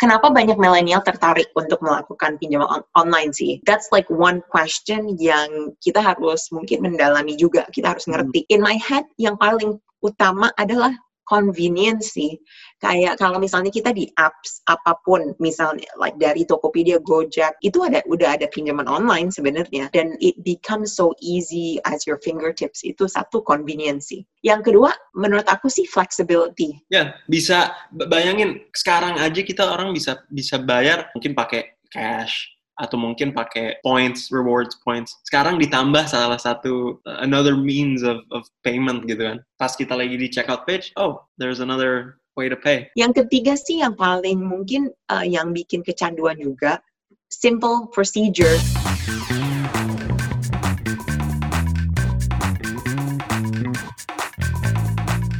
kenapa 0.00 0.32
banyak 0.32 0.56
milenial 0.56 1.04
tertarik 1.04 1.52
untuk 1.52 1.84
melakukan 1.84 2.40
pinjaman 2.40 2.66
on 2.66 2.82
online 2.96 3.36
sih? 3.36 3.60
That's 3.68 3.92
like 3.92 4.08
one 4.08 4.40
question 4.48 5.20
yang 5.20 5.76
kita 5.84 6.00
harus 6.00 6.48
mungkin 6.48 6.80
mendalami 6.80 7.36
juga. 7.36 7.68
Kita 7.68 7.92
harus 7.92 8.08
ngerti. 8.08 8.48
In 8.48 8.64
my 8.64 8.80
head, 8.80 9.04
yang 9.20 9.36
paling 9.36 9.76
utama 10.00 10.48
adalah 10.56 10.96
convenience 11.30 12.18
sih. 12.18 12.34
Kayak 12.82 13.22
kalau 13.22 13.38
misalnya 13.38 13.70
kita 13.70 13.94
di 13.94 14.10
apps 14.18 14.66
apa 14.66 14.98
pun, 15.06 15.30
misalnya 15.38 15.86
like 15.94 16.18
dari 16.18 16.42
Tokopedia, 16.42 16.98
Gojek, 16.98 17.54
itu 17.62 17.86
ada 17.86 18.02
udah 18.10 18.34
ada 18.34 18.50
pinjaman 18.50 18.90
online 18.90 19.30
sebenarnya 19.30 19.86
dan 19.94 20.18
it 20.18 20.34
becomes 20.42 20.98
so 20.98 21.14
easy 21.22 21.78
as 21.86 22.02
your 22.10 22.18
fingertips. 22.26 22.82
Itu 22.82 23.06
satu 23.06 23.46
convenience 23.46 24.10
sih. 24.10 24.26
Yang 24.42 24.74
kedua, 24.74 24.90
menurut 25.14 25.46
aku 25.46 25.70
sih 25.70 25.86
flexibility. 25.86 26.74
Ya, 26.90 27.14
bisa 27.30 27.70
bayangin 27.94 28.66
sekarang 28.74 29.22
aja 29.22 29.40
kita 29.46 29.62
orang 29.62 29.94
bisa 29.94 30.26
bisa 30.26 30.58
bayar 30.58 31.14
mungkin 31.14 31.38
pakai 31.38 31.78
cash 31.92 32.59
atau 32.80 32.96
mungkin 32.96 33.36
pakai 33.36 33.76
points, 33.84 34.32
rewards 34.32 34.80
points. 34.80 35.20
Sekarang 35.28 35.60
ditambah 35.60 36.08
salah 36.08 36.40
satu 36.40 36.96
uh, 37.04 37.20
another 37.20 37.52
means 37.52 38.00
of 38.00 38.24
of 38.32 38.48
payment 38.64 39.04
gitu 39.04 39.20
kan. 39.20 39.38
Pas 39.60 39.76
kita 39.76 39.92
lagi 39.92 40.16
di 40.16 40.32
checkout 40.32 40.64
page, 40.64 40.96
oh, 40.96 41.20
there's 41.36 41.60
another 41.60 42.16
way 42.40 42.48
to 42.48 42.56
pay. 42.56 42.88
Yang 42.96 43.24
ketiga 43.24 43.60
sih 43.60 43.84
yang 43.84 43.92
paling 43.92 44.40
mungkin 44.40 44.88
uh, 45.12 45.22
yang 45.22 45.52
bikin 45.52 45.84
kecanduan 45.84 46.40
juga 46.40 46.80
simple 47.28 47.92
procedure. 47.92 48.56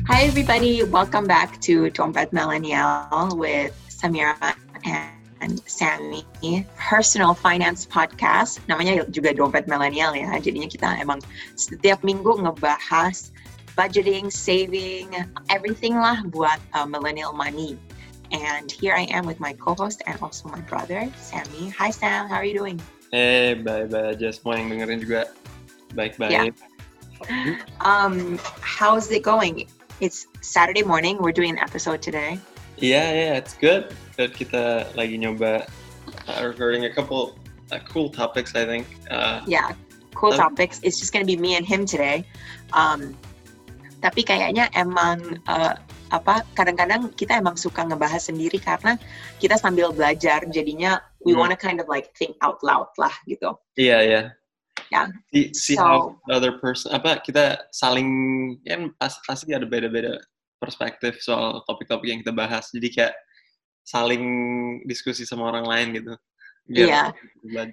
Hi 0.04 0.28
everybody, 0.28 0.84
welcome 0.84 1.24
back 1.24 1.56
to 1.64 1.88
Dompet 1.96 2.28
Millennial 2.36 3.32
with 3.32 3.72
Samira 3.88 4.36
and 4.84 5.19
and 5.40 5.60
Sammy 5.64 6.24
Personal 6.76 7.34
Finance 7.34 7.84
Podcast. 7.84 8.60
Namanya 8.68 9.04
juga 9.08 9.32
Dompet 9.32 9.66
Millennial 9.66 10.12
ya. 10.16 10.36
Jadinya 10.40 10.68
kita 10.68 10.88
emang 11.00 11.20
setiap 11.56 12.00
minggu 12.04 12.40
ngebahas 12.40 13.32
budgeting, 13.76 14.28
saving, 14.28 15.08
everything 15.48 15.96
lah 15.96 16.20
buat 16.28 16.60
uh, 16.76 16.84
millennial 16.84 17.32
money. 17.32 17.80
And 18.30 18.70
here 18.70 18.94
I 18.94 19.10
am 19.10 19.26
with 19.26 19.42
my 19.42 19.56
co-host 19.58 20.06
and 20.06 20.14
also 20.22 20.46
my 20.48 20.62
brother, 20.70 21.10
Sammy. 21.18 21.74
Hi 21.74 21.90
Sam, 21.90 22.30
how 22.30 22.38
are 22.38 22.46
you 22.46 22.54
doing? 22.54 22.78
Eh, 23.10 23.58
bye-bye 23.58 24.14
aja. 24.14 24.30
Semua 24.30 24.54
yang 24.54 24.70
dengerin 24.70 25.02
juga 25.02 25.20
baik-baik. 25.98 26.54
Yeah. 26.54 27.58
Um, 27.82 28.38
how's 28.62 29.10
it 29.10 29.26
going? 29.26 29.66
It's 29.98 30.30
Saturday 30.40 30.86
morning. 30.86 31.18
We're 31.18 31.34
doing 31.34 31.58
an 31.58 31.60
episode 31.60 32.00
today. 32.00 32.38
Yeah, 32.78 33.12
yeah, 33.12 33.32
it's 33.36 33.52
good. 33.52 33.92
Good 34.20 34.36
kita 34.36 34.84
lagi 35.00 35.16
nyoba 35.16 35.64
uh, 36.28 36.40
recording 36.44 36.84
a 36.84 36.92
couple 36.92 37.40
uh, 37.72 37.80
cool 37.88 38.12
topics, 38.12 38.52
I 38.52 38.68
think. 38.68 38.84
Uh, 39.08 39.40
yeah, 39.48 39.72
cool 40.12 40.36
um, 40.36 40.36
topics. 40.36 40.76
It's 40.84 41.00
just 41.00 41.16
gonna 41.16 41.24
be 41.24 41.40
me 41.40 41.56
and 41.56 41.64
him 41.64 41.88
today. 41.88 42.28
Um, 42.76 43.16
tapi 44.04 44.20
kayaknya 44.20 44.68
emang 44.76 45.40
uh, 45.48 45.72
apa 46.12 46.44
kadang-kadang 46.52 47.16
kita 47.16 47.40
emang 47.40 47.56
suka 47.56 47.80
ngebahas 47.80 48.28
sendiri 48.28 48.60
karena 48.60 49.00
kita 49.40 49.56
sambil 49.56 49.88
belajar 49.88 50.44
jadinya 50.52 51.00
we 51.24 51.32
hmm. 51.32 51.40
wanna 51.40 51.56
kind 51.56 51.80
of 51.80 51.88
like 51.88 52.12
think 52.12 52.36
out 52.44 52.60
loud 52.60 52.92
lah 53.00 53.16
gitu. 53.24 53.56
Iya 53.80 53.88
yeah, 53.88 54.00
iya. 54.04 54.12
Yeah. 54.12 54.24
Yeah. 54.92 55.06
See, 55.32 55.46
see 55.56 55.76
so, 55.80 55.88
how 55.88 55.96
the 56.28 56.36
other 56.36 56.60
person 56.60 56.92
apa 56.92 57.24
kita 57.24 57.72
saling 57.72 58.12
kan 58.68 58.92
pas, 59.00 59.16
pasti 59.24 59.56
ada 59.56 59.64
beda-beda 59.64 60.20
perspektif 60.60 61.24
soal 61.24 61.64
topik-topik 61.64 62.12
yang 62.12 62.20
kita 62.20 62.36
bahas. 62.36 62.68
Jadi 62.68 62.92
kayak 62.92 63.16
saling 63.84 64.24
diskusi 64.86 65.26
sama 65.26 65.50
orang 65.50 65.66
lain 65.66 65.88
gitu. 65.96 66.12
Iya. 66.70 67.10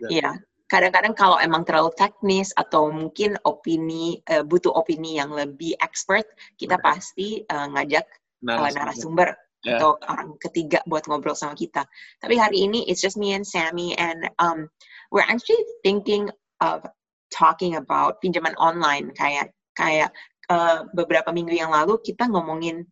Iya. 0.09 0.31
Kadang-kadang 0.67 1.15
kalau 1.15 1.39
emang 1.39 1.63
terlalu 1.63 1.95
teknis 1.95 2.51
atau 2.59 2.91
mungkin 2.91 3.39
opini 3.47 4.19
uh, 4.27 4.43
butuh 4.43 4.75
opini 4.75 5.15
yang 5.15 5.31
lebih 5.31 5.79
expert, 5.79 6.27
kita 6.59 6.75
pasti 6.83 7.39
uh, 7.47 7.71
ngajak 7.71 8.03
narasumber, 8.43 8.67
uh, 8.67 8.75
narasumber 8.75 9.29
yeah. 9.63 9.79
atau 9.79 9.89
orang 10.11 10.35
ketiga 10.43 10.83
buat 10.83 11.07
ngobrol 11.07 11.39
sama 11.39 11.55
kita. 11.55 11.87
Tapi 12.19 12.35
hari 12.35 12.67
ini 12.67 12.83
it's 12.91 12.99
just 12.99 13.15
me 13.15 13.31
and 13.31 13.47
Sammy 13.47 13.95
and 13.95 14.27
um, 14.43 14.67
we're 15.07 15.23
actually 15.23 15.63
thinking 15.87 16.27
of 16.59 16.83
talking 17.31 17.79
about 17.79 18.19
pinjaman 18.19 18.55
online 18.59 19.15
kayak 19.15 19.55
kayak 19.79 20.11
uh, 20.51 20.83
beberapa 20.91 21.31
minggu 21.31 21.55
yang 21.55 21.71
lalu 21.71 21.95
kita 22.03 22.27
ngomongin 22.27 22.83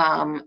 um, 0.00 0.40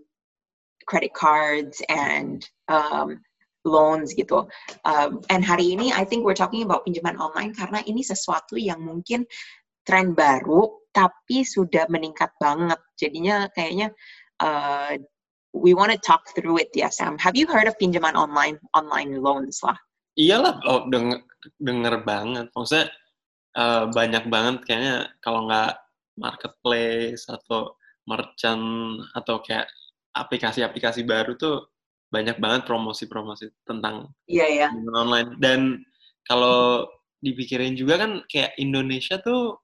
credit 0.90 1.14
cards 1.14 1.78
and 1.86 2.42
um, 2.66 3.22
loans 3.62 4.10
gitu. 4.18 4.50
Um, 4.82 5.22
and 5.30 5.46
hari 5.46 5.70
ini 5.70 5.94
I 5.94 6.02
think 6.02 6.26
we're 6.26 6.38
talking 6.38 6.66
about 6.66 6.82
pinjaman 6.82 7.22
online 7.22 7.54
karena 7.54 7.78
ini 7.86 8.02
sesuatu 8.02 8.58
yang 8.58 8.82
mungkin 8.82 9.22
tren 9.86 10.18
baru 10.18 10.66
tapi 10.90 11.46
sudah 11.46 11.86
meningkat 11.86 12.34
banget. 12.42 12.82
Jadinya 12.98 13.46
kayaknya 13.54 13.94
uh, 14.42 14.98
we 15.54 15.70
want 15.76 15.94
to 15.94 16.00
talk 16.02 16.26
through 16.34 16.58
it 16.58 16.74
ya 16.74 16.90
Sam. 16.90 17.14
Have 17.22 17.38
you 17.38 17.46
heard 17.46 17.70
of 17.70 17.78
pinjaman 17.78 18.18
online 18.18 18.58
online 18.74 19.22
loans 19.22 19.62
lah? 19.62 19.78
Iyalah, 20.18 20.58
oh 20.66 20.90
denger, 20.90 21.22
denger 21.62 21.94
banget. 22.02 22.50
Maksudnya 22.50 22.90
uh, 23.54 23.86
banyak 23.94 24.26
banget 24.26 24.56
kayaknya 24.66 24.96
kalau 25.22 25.46
nggak 25.46 25.78
marketplace 26.18 27.24
atau 27.30 27.78
merchant 28.04 29.00
atau 29.14 29.38
kayak 29.40 29.70
aplikasi-aplikasi 30.14 31.06
baru 31.06 31.38
tuh 31.38 31.70
banyak 32.10 32.42
banget 32.42 32.66
promosi-promosi 32.66 33.50
tentang 33.62 34.10
yeah, 34.26 34.46
yeah. 34.50 34.70
online 34.90 35.38
dan 35.38 35.86
kalau 36.26 36.90
dipikirin 37.22 37.78
juga 37.78 38.02
kan 38.02 38.12
kayak 38.26 38.56
Indonesia 38.58 39.22
tuh 39.22 39.54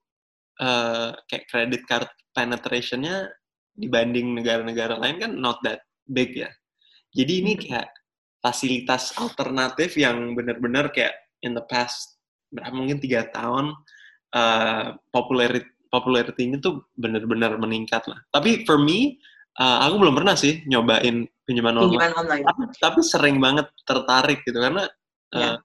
uh, 0.62 1.10
kayak 1.26 1.50
credit 1.50 1.82
card 1.90 2.06
penetrationnya 2.30 3.34
dibanding 3.74 4.38
negara-negara 4.38 4.96
lain 5.02 5.18
kan 5.18 5.32
not 5.34 5.58
that 5.66 5.82
big 6.06 6.38
ya 6.38 6.48
jadi 7.16 7.32
ini 7.42 7.52
hmm. 7.58 7.60
kayak 7.66 7.90
fasilitas 8.38 9.10
alternatif 9.18 9.98
yang 9.98 10.38
benar-benar 10.38 10.94
kayak 10.94 11.18
in 11.42 11.56
the 11.56 11.64
past 11.66 12.22
berapa 12.54 12.70
mungkin 12.70 13.02
tiga 13.02 13.26
tahun 13.34 13.74
uh, 14.36 14.94
popularity 15.10 15.66
popularity-nya 15.90 16.58
tuh 16.60 16.84
benar-benar 16.98 17.56
meningkat 17.56 18.04
lah. 18.10 18.20
Tapi 18.34 18.66
for 18.66 18.76
me, 18.76 19.16
uh, 19.60 19.78
aku 19.88 19.94
belum 20.00 20.14
pernah 20.16 20.34
sih 20.36 20.62
nyobain 20.68 21.26
pinjaman 21.48 21.76
online. 21.76 21.92
Pinjaman 21.92 22.12
online. 22.16 22.44
Tapi, 22.44 22.62
tapi 22.80 23.00
sering 23.02 23.36
banget 23.40 23.66
tertarik 23.86 24.40
gitu 24.44 24.58
karena 24.60 24.84
uh, 25.34 25.38
yeah. 25.40 25.56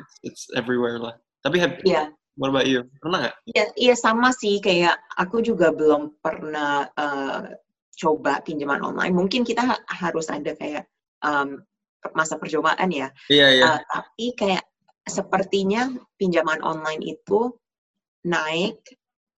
it's, 0.00 0.14
it's 0.24 0.42
everywhere 0.54 0.98
lah. 0.98 1.14
Tapi 1.42 1.56
have, 1.62 1.74
yeah. 1.86 2.10
what 2.34 2.50
about 2.50 2.66
you? 2.66 2.86
Pernah 2.98 3.28
nggak? 3.28 3.36
Iya, 3.50 3.56
yeah, 3.56 3.68
iya 3.78 3.94
sama 3.94 4.34
sih. 4.34 4.58
Kayak 4.58 4.98
aku 5.14 5.42
juga 5.42 5.70
belum 5.70 6.18
pernah 6.18 6.86
uh, 6.98 7.46
coba 7.98 8.42
pinjaman 8.42 8.82
online. 8.82 9.14
Mungkin 9.14 9.42
kita 9.42 9.62
ha 9.62 9.76
harus 9.90 10.30
ada 10.30 10.54
kayak 10.54 10.86
um, 11.22 11.62
masa 12.14 12.38
percobaan 12.38 12.90
ya. 12.90 13.10
Iya, 13.30 13.38
yeah, 13.38 13.50
iya. 13.50 13.62
Yeah. 13.62 13.70
Uh, 13.74 13.80
tapi 13.90 14.26
kayak 14.38 14.64
sepertinya 15.08 15.88
pinjaman 16.20 16.60
online 16.60 17.00
itu 17.00 17.54
naik 18.28 18.76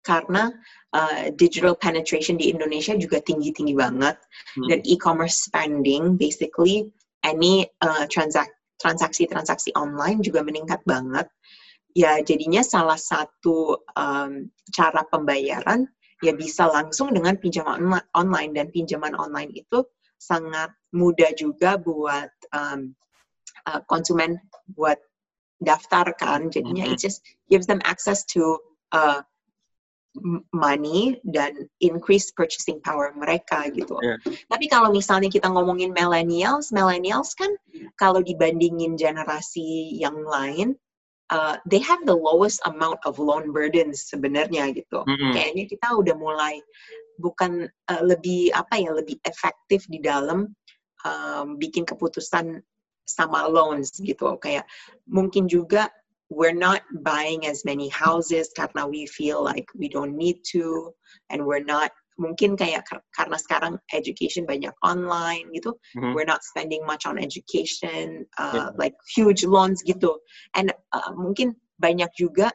karena 0.00 0.48
uh, 0.96 1.28
digital 1.36 1.76
penetration 1.76 2.40
di 2.40 2.48
Indonesia 2.48 2.96
juga 2.96 3.20
tinggi-tinggi 3.20 3.76
banget 3.76 4.16
hmm. 4.56 4.68
dan 4.72 4.78
e-commerce 4.88 5.44
spending 5.44 6.16
basically 6.16 6.88
any 7.24 7.68
uh, 7.84 8.08
transak 8.08 8.48
transaksi-transaksi 8.80 9.76
online 9.76 10.24
juga 10.24 10.40
meningkat 10.40 10.80
banget 10.88 11.28
ya 11.92 12.22
jadinya 12.24 12.64
salah 12.64 12.96
satu 12.96 13.76
um, 13.98 14.48
cara 14.72 15.04
pembayaran 15.12 15.84
ya 16.24 16.32
bisa 16.32 16.68
langsung 16.68 17.12
dengan 17.12 17.36
pinjaman 17.36 18.00
online 18.16 18.52
dan 18.56 18.72
pinjaman 18.72 19.12
online 19.16 19.52
itu 19.52 19.84
sangat 20.20 20.72
mudah 20.96 21.32
juga 21.36 21.76
buat 21.80 22.32
um, 22.56 22.92
uh, 23.68 23.80
konsumen 23.88 24.40
buat 24.72 24.96
daftarkan 25.60 26.48
jadinya 26.48 26.88
mm 26.88 26.96
-hmm. 26.96 26.96
it 26.96 27.04
just 27.04 27.20
gives 27.52 27.68
them 27.68 27.80
access 27.84 28.24
to 28.24 28.56
uh, 28.96 29.20
money 30.50 31.22
dan 31.22 31.70
increase 31.78 32.34
purchasing 32.34 32.82
power 32.82 33.14
mereka 33.14 33.70
gitu. 33.70 33.94
Yeah. 34.02 34.18
Tapi 34.50 34.66
kalau 34.66 34.90
misalnya 34.90 35.30
kita 35.30 35.46
ngomongin 35.46 35.94
millennials, 35.94 36.74
millennials 36.74 37.34
kan 37.38 37.50
kalau 37.94 38.18
dibandingin 38.18 38.98
generasi 38.98 39.94
yang 39.94 40.18
lain, 40.26 40.74
uh, 41.30 41.56
they 41.70 41.78
have 41.78 42.02
the 42.10 42.14
lowest 42.14 42.58
amount 42.66 42.98
of 43.06 43.22
loan 43.22 43.54
burdens 43.54 44.10
sebenarnya 44.10 44.74
gitu. 44.74 45.06
Mm 45.06 45.14
-hmm. 45.14 45.32
Kayaknya 45.32 45.64
kita 45.70 45.88
udah 45.94 46.14
mulai 46.18 46.58
bukan 47.22 47.70
uh, 47.70 48.02
lebih 48.02 48.50
apa 48.50 48.82
ya 48.82 48.90
lebih 48.90 49.20
efektif 49.22 49.86
di 49.86 50.02
dalam 50.02 50.50
um, 51.06 51.46
bikin 51.54 51.86
keputusan 51.86 52.58
sama 53.06 53.46
loans 53.46 53.94
gitu. 54.02 54.34
Kayak 54.42 54.66
mungkin 55.06 55.46
juga 55.46 55.86
we're 56.30 56.54
not 56.54 56.82
buying 57.02 57.46
as 57.46 57.66
many 57.66 57.90
houses 57.90 58.50
karena 58.54 58.86
we 58.86 59.04
feel 59.06 59.42
like 59.42 59.66
we 59.74 59.90
don't 59.90 60.16
need 60.16 60.38
to 60.54 60.94
and 61.28 61.44
we're 61.44 61.62
not 61.62 61.90
mungkin 62.20 62.52
kayak 62.54 62.84
karena 63.16 63.36
sekarang 63.40 63.74
education 63.96 64.44
banyak 64.44 64.70
online 64.84 65.48
gitu, 65.56 65.72
mm-hmm. 65.96 66.12
we're 66.12 66.28
not 66.28 66.44
spending 66.44 66.84
much 66.84 67.08
on 67.08 67.16
education, 67.16 68.28
uh, 68.36 68.52
yeah. 68.52 68.68
like 68.76 68.92
huge 69.08 69.42
loans 69.48 69.80
gitu, 69.80 70.20
and 70.52 70.68
uh, 70.92 71.10
mungkin 71.16 71.56
banyak 71.80 72.12
juga 72.12 72.52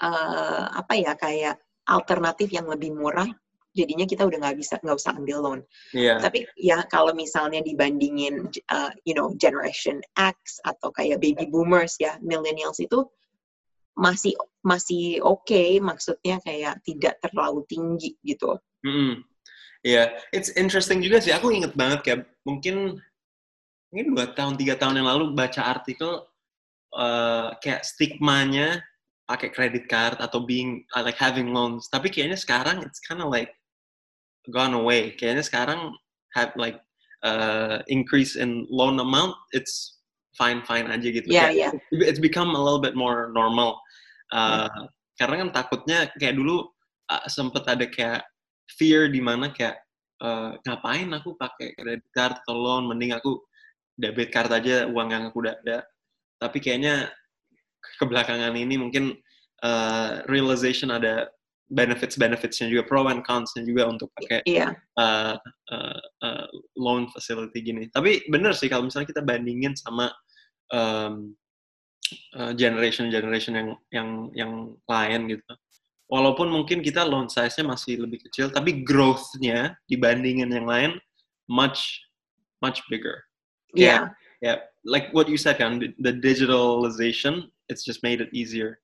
uh, 0.00 0.72
apa 0.72 0.94
ya 0.96 1.12
kayak 1.20 1.60
alternatif 1.84 2.48
yang 2.48 2.64
lebih 2.64 2.96
murah 2.96 3.28
jadinya 3.72 4.04
kita 4.04 4.28
udah 4.28 4.38
nggak 4.38 4.58
bisa 4.60 4.76
nggak 4.80 4.96
usah 4.96 5.16
ambil 5.16 5.38
loan. 5.40 5.60
Yeah. 5.96 6.20
Tapi 6.20 6.44
ya 6.60 6.84
kalau 6.88 7.16
misalnya 7.16 7.64
dibandingin 7.64 8.52
uh, 8.68 8.92
you 9.08 9.16
know 9.16 9.32
generation 9.40 10.00
X 10.16 10.60
atau 10.64 10.92
kayak 10.92 11.20
baby 11.20 11.48
boomers 11.48 11.96
ya 11.96 12.20
millennials 12.20 12.78
itu 12.78 13.04
masih 13.96 14.32
masih 14.64 15.20
oke 15.20 15.44
okay, 15.44 15.76
maksudnya 15.80 16.40
kayak 16.40 16.80
tidak 16.84 17.20
terlalu 17.20 17.64
tinggi 17.68 18.16
gitu. 18.24 18.56
Mm 18.84 18.92
-hmm. 18.92 19.14
Ya, 19.82 19.90
yeah. 19.90 20.06
it's 20.30 20.54
interesting 20.54 21.02
juga 21.02 21.18
sih. 21.18 21.34
Aku 21.34 21.50
inget 21.50 21.74
banget 21.74 22.00
kayak 22.06 22.20
mungkin 22.46 23.02
mungkin 23.90 24.06
dua 24.14 24.30
tahun 24.30 24.54
tiga 24.54 24.78
tahun 24.78 25.02
yang 25.02 25.08
lalu 25.10 25.34
baca 25.34 25.68
artikel 25.68 26.22
uh, 26.94 27.50
kayak 27.58 27.82
stigmanya 27.82 28.80
pakai 29.26 29.48
credit 29.50 29.90
card 29.90 30.20
atau 30.20 30.44
being 30.44 30.86
uh, 30.94 31.02
like 31.02 31.18
having 31.18 31.50
loans. 31.50 31.90
Tapi 31.90 32.08
kayaknya 32.08 32.38
sekarang 32.38 32.84
it's 32.86 33.02
kind 33.02 33.20
of 33.20 33.28
like 33.28 33.52
gone 34.50 34.74
away. 34.74 35.14
Kayaknya 35.14 35.44
sekarang 35.46 35.80
have 36.34 36.50
like 36.58 36.80
uh, 37.22 37.84
increase 37.86 38.34
in 38.34 38.66
loan 38.72 38.98
amount, 38.98 39.36
it's 39.54 40.00
fine 40.34 40.64
fine 40.64 40.88
aja 40.88 41.06
gitu. 41.12 41.28
Yeah, 41.28 41.52
yeah. 41.52 41.70
It's 41.92 42.18
become 42.18 42.56
a 42.56 42.60
little 42.60 42.80
bit 42.80 42.96
more 42.96 43.30
normal. 43.30 43.78
Uh, 44.32 44.66
yeah. 44.66 44.88
Karena 45.20 45.46
kan 45.46 45.48
takutnya 45.52 45.98
kayak 46.18 46.40
dulu 46.40 46.66
uh, 47.12 47.24
sempet 47.28 47.68
ada 47.68 47.86
kayak 47.86 48.24
fear 48.74 49.06
di 49.12 49.20
mana 49.20 49.52
kayak 49.52 49.78
uh, 50.24 50.56
ngapain 50.64 51.12
aku 51.12 51.36
pakai 51.36 51.76
credit 51.76 52.08
card 52.16 52.40
atau 52.42 52.56
loan, 52.56 52.88
mending 52.88 53.12
aku 53.12 53.38
debit 54.00 54.32
card 54.32 54.50
aja 54.50 54.88
uang 54.88 55.12
yang 55.12 55.28
aku 55.28 55.44
udah 55.44 55.54
ada. 55.62 55.84
Tapi 56.40 56.58
kayaknya 56.58 57.12
kebelakangan 58.00 58.56
ini 58.56 58.80
mungkin 58.80 59.14
uh, 59.62 60.24
realization 60.26 60.90
ada 60.90 61.28
benefits 61.72 62.20
benefitsnya 62.20 62.68
juga 62.68 62.84
pro 62.84 63.08
and 63.08 63.24
consnya 63.24 63.64
juga 63.64 63.88
untuk 63.88 64.12
pakai 64.20 64.44
yeah. 64.44 64.76
uh, 65.00 65.40
uh, 65.72 66.00
uh, 66.20 66.46
loan 66.76 67.08
facility 67.10 67.64
gini. 67.64 67.88
Tapi 67.88 68.28
bener 68.28 68.52
sih 68.52 68.68
kalau 68.68 68.86
misalnya 68.86 69.08
kita 69.08 69.24
bandingin 69.24 69.72
sama 69.74 70.12
um, 70.70 71.32
uh, 72.36 72.52
generation 72.52 73.08
generation 73.08 73.56
yang 73.56 73.68
yang 73.90 74.08
yang 74.36 74.52
lain 74.86 75.20
gitu. 75.32 75.52
Walaupun 76.12 76.52
mungkin 76.52 76.84
kita 76.84 77.08
loan 77.08 77.32
size-nya 77.32 77.64
masih 77.64 78.04
lebih 78.04 78.20
kecil, 78.28 78.52
tapi 78.52 78.84
growth-nya 78.84 79.72
dibandingin 79.88 80.52
yang 80.52 80.68
lain 80.68 81.00
much 81.48 82.04
much 82.60 82.84
bigger. 82.92 83.24
Yeah. 83.72 83.88
Yeah, 83.88 84.04
yeah. 84.44 84.58
like 84.84 85.08
what 85.12 85.28
you 85.28 85.36
said 85.36 85.58
kan, 85.58 85.80
the 85.98 86.12
digitalization, 86.12 87.48
it's 87.68 87.84
just 87.84 88.02
made 88.02 88.20
it 88.20 88.28
easier. 88.32 88.78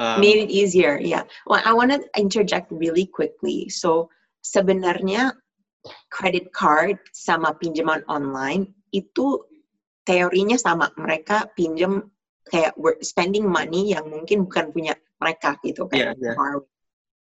Um, 0.00 0.16
Made 0.16 0.48
it 0.48 0.50
easier, 0.50 0.96
yeah. 0.96 1.28
Well, 1.44 1.60
I 1.60 1.76
want 1.76 1.92
to 1.92 2.00
interject 2.16 2.72
really 2.72 3.04
quickly. 3.04 3.68
So 3.68 4.08
sebenarnya 4.40 5.36
credit 6.08 6.56
card 6.56 7.04
sama 7.12 7.52
pinjaman 7.60 8.08
online 8.08 8.72
itu 8.96 9.44
teorinya 10.08 10.56
sama. 10.56 10.88
Mereka 10.96 11.52
pinjam 11.52 12.08
kayak 12.48 12.80
spending 13.04 13.44
money 13.44 13.92
yang 13.92 14.08
mungkin 14.08 14.48
bukan 14.48 14.72
punya 14.72 14.96
mereka 15.20 15.60
gitu 15.60 15.84
kan. 15.84 16.16
Yeah, 16.16 16.32
yeah. 16.32 16.64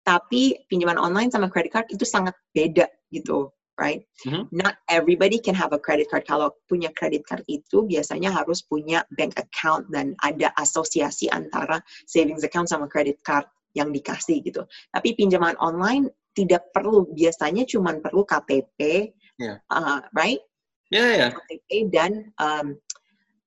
Tapi 0.04 0.68
pinjaman 0.68 1.00
online 1.00 1.32
sama 1.32 1.48
credit 1.48 1.72
card 1.72 1.88
itu 1.88 2.04
sangat 2.04 2.36
beda 2.52 2.92
gitu 3.08 3.55
right? 3.76 4.02
Mm-hmm. 4.24 4.48
Not 4.52 4.80
everybody 4.88 5.38
can 5.38 5.54
have 5.54 5.72
a 5.72 5.80
credit 5.80 6.08
card. 6.08 6.24
Kalau 6.24 6.52
punya 6.68 6.88
credit 6.96 7.28
card 7.28 7.44
itu 7.46 7.84
biasanya 7.84 8.32
harus 8.32 8.64
punya 8.64 9.04
bank 9.16 9.36
account 9.36 9.88
dan 9.92 10.16
ada 10.24 10.50
asosiasi 10.56 11.28
antara 11.30 11.80
savings 12.08 12.42
account 12.42 12.72
sama 12.72 12.88
credit 12.88 13.20
card 13.22 13.44
yang 13.76 13.92
dikasih 13.92 14.40
gitu. 14.40 14.64
Tapi 14.96 15.12
pinjaman 15.12 15.54
online 15.60 16.08
tidak 16.32 16.72
perlu. 16.72 17.04
Biasanya 17.12 17.68
cuma 17.68 17.96
perlu 18.00 18.24
KTP, 18.24 19.12
yeah. 19.36 19.60
uh, 19.68 20.00
right? 20.16 20.40
Yeah, 20.88 21.12
yeah. 21.12 21.30
KTP 21.36 21.92
dan 21.92 22.32
um, 22.40 22.80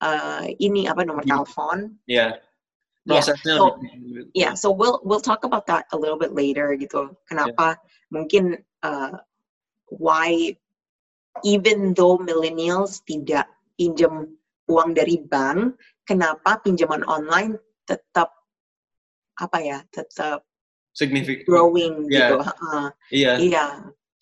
uh, 0.06 0.46
ini 0.62 0.86
apa 0.86 1.02
nomor 1.06 1.26
mm-hmm. 1.26 1.42
telepon. 1.42 1.78
Yeah. 2.06 2.38
Prosesnya. 3.10 3.58
Yeah. 3.58 3.58
So, 3.58 3.66
yeah, 4.38 4.54
so 4.54 4.68
we'll 4.70 5.02
we'll 5.02 5.24
talk 5.24 5.42
about 5.42 5.66
that 5.66 5.90
a 5.90 5.98
little 5.98 6.20
bit 6.20 6.38
later 6.38 6.78
gitu. 6.78 7.18
Kenapa 7.26 7.74
yeah. 7.74 7.82
mungkin 8.14 8.62
uh, 8.86 9.18
why 9.94 10.54
even 11.44 11.94
though 11.96 12.20
millennials 12.20 13.02
tidak 13.08 13.48
pinjam 13.80 14.28
uang 14.70 14.94
dari 14.94 15.24
bank, 15.26 15.78
kenapa 16.06 16.62
pinjaman 16.62 17.02
online 17.08 17.58
tetap 17.90 18.30
apa 19.40 19.58
ya, 19.64 19.80
tetap 19.90 20.46
significant 20.94 21.48
growing 21.48 22.06
yeah. 22.12 22.36
gitu. 22.36 22.36
Uh, 22.44 22.90
iya. 23.10 23.34
Iya. 23.40 23.66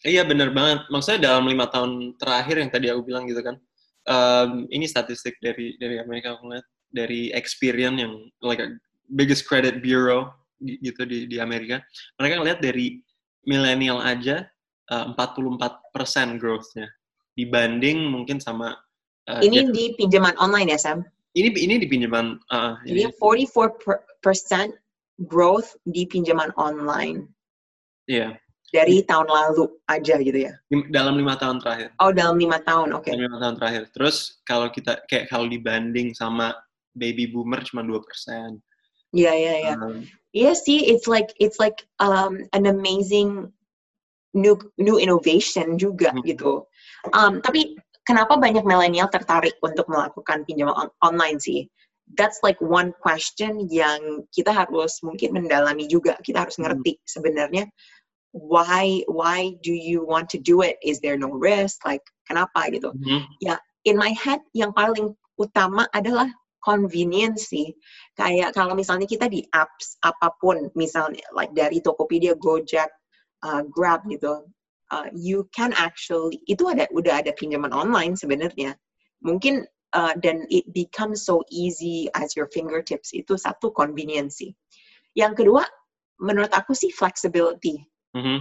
Iya 0.05 0.21
benar 0.29 0.53
banget. 0.53 0.85
Maksudnya 0.93 1.33
dalam 1.33 1.49
lima 1.49 1.65
tahun 1.73 2.13
terakhir 2.21 2.61
yang 2.61 2.69
tadi 2.69 2.87
aku 2.93 3.01
bilang 3.01 3.25
gitu 3.25 3.41
kan, 3.41 3.57
um, 4.05 4.69
ini 4.69 4.85
statistik 4.85 5.41
dari 5.41 5.73
dari 5.81 5.97
Amerika 5.97 6.37
aku 6.37 6.53
lihat 6.53 6.67
dari 6.93 7.33
Experian 7.33 7.97
yang 7.97 8.13
like 8.45 8.61
biggest 9.09 9.49
credit 9.49 9.81
bureau 9.81 10.29
gitu 10.61 11.01
di 11.09 11.25
di 11.25 11.41
Amerika. 11.41 11.81
Mereka 12.21 12.33
ngeliat 12.37 12.59
dari 12.61 13.01
milenial 13.49 13.97
aja 14.05 14.45
uh, 14.91 15.13
44% 15.15 16.41
growth-nya 16.41 16.87
dibanding 17.37 18.09
mungkin 18.09 18.41
sama 18.41 18.73
uh, 19.29 19.41
ini 19.45 19.69
di 19.69 19.93
pinjaman 19.93 20.33
online 20.41 20.73
ya 20.73 20.79
Sam? 20.81 21.05
Ini 21.37 21.53
ini 21.53 21.75
di 21.77 21.87
pinjaman 21.87 22.41
uh, 22.49 22.81
ini 22.89 23.05
44% 23.13 24.73
growth 25.29 25.77
di 25.85 26.09
pinjaman 26.09 26.49
online. 26.57 27.29
Iya. 28.09 28.33
Yeah. 28.37 28.41
Dari 28.67 28.99
tahun 29.07 29.31
lalu 29.31 29.79
aja 29.87 30.19
gitu 30.19 30.39
ya? 30.43 30.53
Dalam 30.91 31.15
lima 31.15 31.39
tahun 31.39 31.63
terakhir. 31.63 31.95
Oh 32.03 32.11
dalam 32.11 32.35
lima 32.35 32.59
tahun, 32.67 32.91
oke. 32.99 33.07
Okay. 33.07 33.15
Dalam 33.15 33.31
lima 33.31 33.39
tahun 33.39 33.55
terakhir. 33.63 33.83
Terus 33.95 34.43
kalau 34.43 34.67
kita 34.67 35.07
kayak 35.07 35.31
kalau 35.31 35.47
dibanding 35.47 36.11
sama 36.11 36.51
baby 36.99 37.31
boomer 37.31 37.63
cuma 37.63 37.85
dua 37.87 38.03
persen. 38.03 38.59
Iya 39.15 39.31
iya 39.31 39.53
iya. 39.63 39.73
Um, 39.79 40.03
iya 40.35 40.51
sih, 40.51 40.83
it's 40.83 41.07
like 41.07 41.31
it's 41.39 41.63
like 41.63 41.87
um, 42.03 42.43
an 42.51 42.67
amazing 42.67 43.47
new 44.37 44.55
new 44.77 45.01
innovation 45.01 45.75
juga 45.81 46.13
hmm. 46.13 46.23
gitu. 46.29 46.61
Um, 47.17 47.41
tapi 47.41 47.73
kenapa 48.05 48.37
banyak 48.37 48.61
milenial 48.63 49.09
tertarik 49.09 49.57
untuk 49.65 49.89
melakukan 49.89 50.45
pinjaman 50.45 50.77
on 50.77 50.89
online 51.01 51.41
sih? 51.41 51.65
That's 52.15 52.39
like 52.45 52.55
one 52.63 52.95
question 53.03 53.67
yang 53.67 54.23
kita 54.31 54.53
harus 54.55 55.03
mungkin 55.03 55.35
mendalami 55.35 55.89
juga. 55.89 56.15
Kita 56.21 56.45
harus 56.45 56.55
hmm. 56.61 56.63
ngerti 56.69 56.93
hmm. 56.95 57.03
sebenarnya 57.09 57.65
why 58.37 59.01
why 59.09 59.57
do 59.65 59.73
you 59.73 60.05
want 60.05 60.29
to 60.29 60.39
do 60.39 60.61
it? 60.61 60.77
Is 60.85 61.01
there 61.01 61.17
no 61.17 61.33
risk? 61.33 61.81
Like 61.83 62.05
kenapa 62.29 62.69
gitu? 62.69 62.93
Hmm. 62.93 63.25
Ya, 63.41 63.57
in 63.83 63.97
my 63.97 64.13
head 64.13 64.39
yang 64.53 64.71
paling 64.77 65.17
utama 65.41 65.89
adalah 65.91 66.29
convenience 66.61 67.49
sih. 67.49 67.71
Kayak 68.19 68.53
kalau 68.57 68.75
misalnya 68.75 69.07
kita 69.07 69.31
di 69.31 69.45
apps 69.55 69.95
apa 70.03 70.35
pun, 70.43 70.67
misalnya 70.75 71.23
like 71.31 71.53
dari 71.55 71.79
Tokopedia, 71.79 72.35
Gojek, 72.35 72.91
uh, 73.43 73.61
Grab 73.69 74.05
gitu, 74.09 74.45
uh, 74.91 75.07
you 75.13 75.45
can 75.53 75.73
actually 75.75 76.39
itu 76.47 76.67
ada 76.69 76.87
udah 76.93 77.21
ada 77.21 77.31
pinjaman 77.35 77.73
online 77.75 78.15
sebenarnya. 78.15 78.73
Mungkin 79.21 79.65
uh, 79.93 80.13
dan 80.21 80.45
it 80.49 80.65
becomes 80.73 81.25
so 81.25 81.43
easy 81.51 82.07
as 82.15 82.35
your 82.37 82.47
fingertips 82.53 83.11
itu 83.13 83.35
satu 83.35 83.73
convenience. 83.73 84.39
Yang 85.17 85.43
kedua, 85.43 85.63
menurut 86.21 86.53
aku 86.53 86.73
sih 86.77 86.93
flexibility. 86.93 87.81
Mm 88.13 88.23
-hmm. 88.23 88.39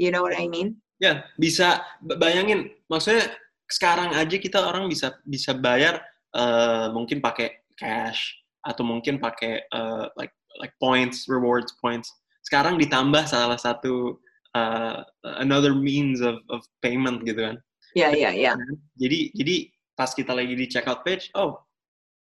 You 0.00 0.10
know 0.10 0.24
what 0.24 0.36
I 0.36 0.48
mean? 0.48 0.80
Ya, 1.02 1.04
yeah, 1.04 1.16
bisa 1.36 1.82
bayangin. 2.00 2.72
Maksudnya 2.86 3.34
sekarang 3.66 4.12
aja 4.14 4.36
kita 4.36 4.60
orang 4.60 4.86
bisa 4.86 5.16
bisa 5.24 5.56
bayar 5.56 6.04
uh, 6.36 6.92
mungkin 6.92 7.24
pakai 7.24 7.64
cash 7.80 8.36
atau 8.62 8.86
mungkin 8.86 9.18
pakai 9.18 9.66
uh, 9.74 10.06
like 10.14 10.30
like 10.60 10.76
points, 10.78 11.26
rewards 11.26 11.74
points 11.80 12.12
sekarang 12.42 12.78
ditambah 12.78 13.24
salah 13.26 13.58
satu 13.58 14.18
uh, 14.54 15.02
another 15.40 15.74
means 15.74 16.20
of 16.20 16.42
of 16.50 16.62
payment 16.82 17.22
gitu 17.24 17.52
kan. 17.52 17.56
Iya 17.92 18.02
yeah, 18.02 18.10
iya 18.10 18.22
yeah, 18.22 18.32
iya. 18.32 18.44
Yeah. 18.52 18.56
Jadi 18.98 19.18
jadi 19.36 19.56
pas 19.94 20.10
kita 20.12 20.32
lagi 20.32 20.54
di 20.56 20.66
checkout 20.66 21.04
page, 21.04 21.30
oh 21.36 21.60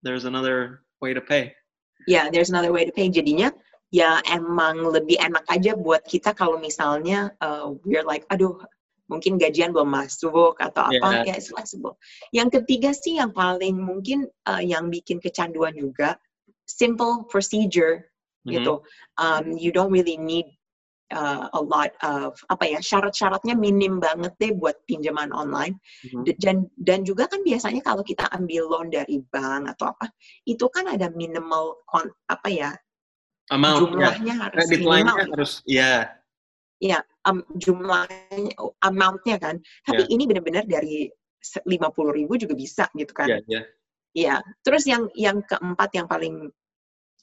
there's 0.03 0.27
another 0.29 0.85
way 1.01 1.15
to 1.15 1.23
pay. 1.23 1.55
Ya, 2.05 2.21
yeah, 2.21 2.25
there's 2.29 2.51
another 2.53 2.75
way 2.75 2.85
to 2.85 2.93
pay. 2.93 3.09
Jadinya 3.09 3.55
ya 3.95 4.19
emang 4.27 4.83
lebih 4.83 5.17
enak 5.23 5.47
aja 5.47 5.79
buat 5.79 6.03
kita 6.05 6.35
kalau 6.35 6.59
misalnya 6.59 7.31
uh, 7.39 7.73
we're 7.87 8.05
like, 8.05 8.27
aduh 8.29 8.59
mungkin 9.07 9.37
gajian 9.37 9.71
belum 9.71 9.93
masuk 9.93 10.57
atau 10.59 10.89
apa, 10.89 11.23
yeah. 11.23 11.29
ya 11.29 11.35
it's 11.37 11.53
flexible. 11.53 11.95
Yang 12.33 12.61
ketiga 12.61 12.91
sih 12.97 13.21
yang 13.21 13.31
paling 13.31 13.77
mungkin 13.77 14.27
uh, 14.49 14.65
yang 14.65 14.89
bikin 14.89 15.21
kecanduan 15.21 15.77
juga, 15.77 16.17
simple 16.65 17.29
procedure 17.29 18.09
gitu. 18.49 18.81
Mm-hmm. 18.85 19.21
Um, 19.25 19.45
you 19.57 19.73
don't 19.73 19.89
really 19.89 20.17
need 20.21 20.47
uh, 21.13 21.49
a 21.53 21.61
lot 21.61 21.93
of 22.05 22.37
apa 22.49 22.65
ya 22.77 22.79
syarat-syaratnya 22.81 23.55
minim 23.57 24.01
banget 24.01 24.33
deh 24.41 24.53
buat 24.57 24.77
pinjaman 24.89 25.31
online 25.33 25.77
Mhm. 26.09 26.23
D- 26.25 26.39
dan 26.41 26.57
dan 26.81 27.01
juga 27.05 27.29
kan 27.29 27.45
biasanya 27.45 27.81
kalau 27.85 28.05
kita 28.05 28.29
ambil 28.33 28.69
loan 28.69 28.89
dari 28.89 29.21
bank 29.33 29.69
atau 29.77 29.93
apa 29.93 30.09
itu 30.49 30.65
kan 30.73 30.89
ada 30.89 31.09
minimal 31.13 31.85
kon, 31.89 32.09
apa 32.29 32.49
ya 32.49 32.71
Amount, 33.53 33.77
ya. 33.77 33.81
jumlahnya 33.85 34.35
harus 34.41 34.59
Credit 34.65 34.81
minimal 34.81 34.93
line-nya 34.97 35.25
harus, 35.37 35.53
ya. 35.69 35.95
ya 36.81 36.99
um, 37.29 37.45
jumlahnya 37.61 38.53
amountnya 38.81 39.37
kan 39.37 39.57
tapi 39.85 40.09
ini 40.09 40.25
benar-benar 40.25 40.65
dari 40.65 41.13
lima 41.69 41.93
puluh 41.93 42.17
ribu 42.17 42.41
juga 42.41 42.57
bisa 42.57 42.89
gitu 42.97 43.13
kan 43.13 43.29
Ya, 43.29 43.41
ya. 43.49 43.63
Iya, 44.15 44.37
terus 44.63 44.87
yang 44.87 45.11
yang 45.19 45.43
keempat 45.43 45.91
yang 45.91 46.07
paling 46.07 46.47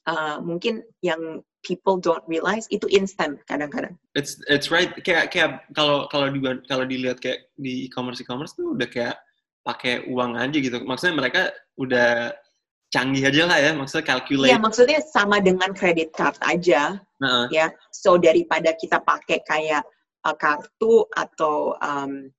uh, 0.07 0.37
mungkin 0.41 0.81
yang 1.01 1.43
people 1.61 2.01
don't 2.01 2.25
realize 2.25 2.65
itu 2.73 2.89
instant 2.89 3.37
kadang-kadang. 3.45 3.93
It's 4.17 4.41
it's 4.49 4.73
right. 4.73 4.89
Kayak 5.05 5.29
kayak 5.29 5.61
kalau 5.77 6.09
kalau 6.09 6.29
di 6.33 6.41
kalau 6.65 6.85
dilihat 6.85 7.21
kayak 7.21 7.53
di 7.57 7.85
e-commerce 7.85 8.21
e-commerce 8.21 8.57
tuh 8.57 8.73
udah 8.73 8.89
kayak 8.89 9.15
pakai 9.61 10.09
uang 10.09 10.41
aja 10.41 10.57
gitu. 10.57 10.81
Maksudnya 10.81 11.15
mereka 11.21 11.41
udah 11.77 12.33
canggih 12.89 13.29
aja 13.29 13.43
lah 13.45 13.57
ya. 13.61 13.71
Maksudnya 13.77 14.05
calculate. 14.09 14.49
Iya, 14.49 14.57
maksudnya 14.57 14.99
sama 15.05 15.37
dengan 15.37 15.69
credit 15.77 16.09
card 16.17 16.35
aja. 16.41 16.97
Nah, 17.21 17.45
Ya, 17.53 17.69
so 17.93 18.17
daripada 18.17 18.73
kita 18.73 18.97
pakai 19.05 19.45
kayak 19.45 19.85
uh, 20.25 20.33
kartu 20.33 21.05
atau 21.13 21.77
um, 21.77 22.33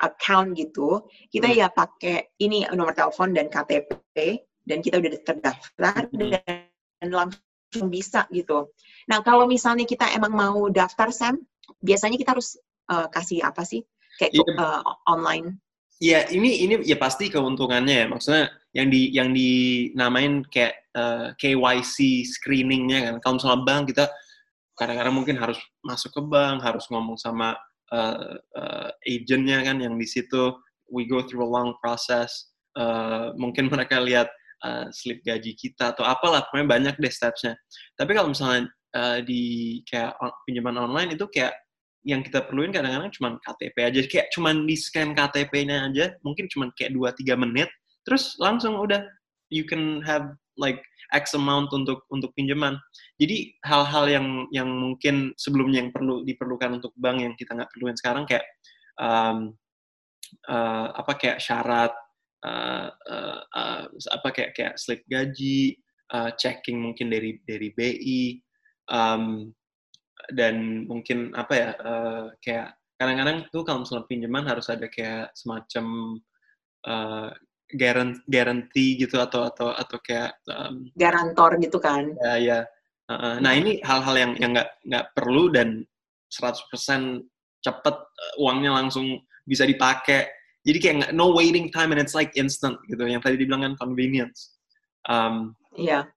account 0.00 0.54
gitu, 0.54 1.02
kita 1.34 1.50
Hmm. 1.50 1.58
ya 1.58 1.68
pakai 1.68 2.30
ini 2.38 2.64
nomor 2.72 2.94
telepon 2.94 3.34
dan 3.34 3.50
KTP 3.50 4.40
dan 4.64 4.78
kita 4.80 5.02
udah 5.02 5.10
terdaftar 5.26 6.06
Hmm. 6.14 6.38
dan 6.38 6.69
langsung 7.08 7.88
bisa 7.88 8.28
gitu. 8.28 8.68
Nah, 9.08 9.24
kalau 9.24 9.48
misalnya 9.48 9.88
kita 9.88 10.12
emang 10.12 10.36
mau 10.36 10.68
daftar 10.68 11.08
Sam, 11.08 11.40
biasanya 11.80 12.20
kita 12.20 12.36
harus 12.36 12.60
uh, 12.92 13.08
kasih 13.08 13.40
apa 13.40 13.64
sih? 13.64 13.80
Kayak 14.20 14.36
Iya. 14.36 14.52
uh, 14.60 14.82
online. 15.08 15.56
ya 16.00 16.24
ini 16.32 16.64
ini 16.64 16.80
ya 16.88 16.96
pasti 16.96 17.28
keuntungannya 17.28 18.04
ya. 18.04 18.06
Maksudnya 18.08 18.48
yang 18.72 18.88
di 18.88 19.12
yang 19.12 19.36
dinamain 19.36 20.40
kayak 20.48 20.88
eh, 20.96 21.28
KYC 21.36 22.24
screeningnya 22.24 23.04
kan. 23.04 23.14
Kalau 23.20 23.34
misalnya 23.36 23.60
bank 23.68 23.82
kita 23.92 24.04
kadang-kadang 24.80 25.12
mungkin 25.12 25.36
harus 25.36 25.60
masuk 25.84 26.08
ke 26.16 26.22
bank, 26.24 26.64
harus 26.64 26.88
ngomong 26.88 27.20
sama 27.20 27.52
uh, 27.92 28.32
uh, 28.56 28.88
agentnya 29.04 29.60
kan 29.60 29.76
yang 29.76 30.00
di 30.00 30.08
situ. 30.08 30.56
We 30.88 31.04
go 31.04 31.20
through 31.20 31.44
a 31.44 31.50
long 31.52 31.76
process. 31.84 32.48
Uh, 32.72 33.36
mungkin 33.36 33.68
mereka 33.72 34.00
lihat 34.00 34.32
uh, 34.64 34.86
slip 34.92 35.20
gaji 35.24 35.56
kita 35.56 35.96
atau 35.96 36.04
apalah, 36.04 36.44
pokoknya 36.48 36.68
banyak 36.68 36.94
deh 37.00 37.12
stepsnya. 37.12 37.56
Tapi 37.96 38.12
kalau 38.16 38.32
misalnya 38.32 38.68
uh, 38.96 39.18
di 39.24 39.80
kayak 39.88 40.16
on- 40.20 40.36
pinjaman 40.44 40.76
online 40.76 41.16
itu 41.16 41.26
kayak 41.28 41.56
yang 42.00 42.24
kita 42.24 42.48
perluin 42.48 42.72
kadang-kadang 42.72 43.12
cuma 43.12 43.36
KTP 43.44 43.76
aja, 43.84 44.00
kayak 44.08 44.26
cuma 44.32 44.56
di 44.56 44.72
scan 44.72 45.12
KTP-nya 45.12 45.92
aja, 45.92 46.16
mungkin 46.24 46.48
cuma 46.48 46.72
kayak 46.72 46.96
2-3 46.96 47.36
menit, 47.36 47.68
terus 48.08 48.40
langsung 48.40 48.80
udah 48.80 49.04
you 49.52 49.68
can 49.68 50.00
have 50.00 50.32
like 50.56 50.80
X 51.12 51.36
amount 51.36 51.68
untuk 51.74 52.06
untuk 52.08 52.32
pinjaman. 52.38 52.78
Jadi 53.20 53.52
hal-hal 53.66 54.04
yang 54.08 54.26
yang 54.54 54.68
mungkin 54.70 55.36
sebelumnya 55.36 55.84
yang 55.84 55.90
perlu 55.92 56.22
diperlukan 56.24 56.80
untuk 56.80 56.92
bank 56.96 57.20
yang 57.20 57.34
kita 57.36 57.52
nggak 57.52 57.70
perluin 57.74 57.96
sekarang 57.98 58.24
kayak 58.24 58.46
um, 58.96 59.52
uh, 60.48 60.86
apa 60.94 61.12
kayak 61.18 61.38
syarat 61.42 61.92
uh, 62.44 62.88
uh, 62.90 63.40
uh, 63.52 63.82
apa 63.90 64.28
kayak 64.32 64.52
kayak 64.56 64.74
slip 64.76 65.02
gaji, 65.10 65.76
uh, 66.14 66.30
checking 66.36 66.80
mungkin 66.80 67.10
dari 67.12 67.38
dari 67.44 67.72
BI 67.74 68.40
um, 68.90 69.52
dan 70.34 70.86
mungkin 70.86 71.32
apa 71.36 71.52
ya 71.54 71.70
uh, 71.80 72.24
kayak 72.44 72.76
kadang-kadang 73.00 73.48
tuh 73.48 73.64
kalau 73.64 73.82
misalnya 73.82 74.06
pinjaman 74.08 74.44
harus 74.44 74.68
ada 74.68 74.86
kayak 74.88 75.32
semacam 75.32 76.18
uh, 76.84 77.30
guarantee 78.26 78.98
gitu 78.98 79.22
atau 79.22 79.46
atau 79.46 79.70
atau 79.72 79.98
kayak 80.02 80.36
um, 80.50 80.90
Garantor 80.98 81.56
gitu 81.62 81.78
kan. 81.78 82.12
ya 82.18 82.36
ya 82.36 82.60
Uh, 83.10 83.14
uh, 83.18 83.34
nah 83.42 83.58
ini 83.58 83.82
hal-hal 83.82 84.14
yang 84.14 84.32
yang 84.38 84.50
nggak 84.54 84.70
nggak 84.86 85.06
perlu 85.18 85.50
dan 85.50 85.82
100% 86.30 87.26
cepet 87.58 87.96
uh, 87.98 88.34
uangnya 88.38 88.70
langsung 88.70 89.18
bisa 89.42 89.66
dipakai 89.66 90.30
jadi 90.66 90.78
kayak 90.78 90.94
nggak- 91.00 91.14
no 91.16 91.32
waiting 91.32 91.68
time 91.72 91.92
and 91.92 92.00
it's 92.00 92.14
like 92.16 92.30
instant 92.36 92.76
gitu 92.88 93.00
yang 93.06 93.20
tadi 93.24 93.36
dibilang 93.40 93.62
kan 93.64 93.74
convenience 93.80 94.56
um, 95.08 95.56
Iya. 95.78 96.10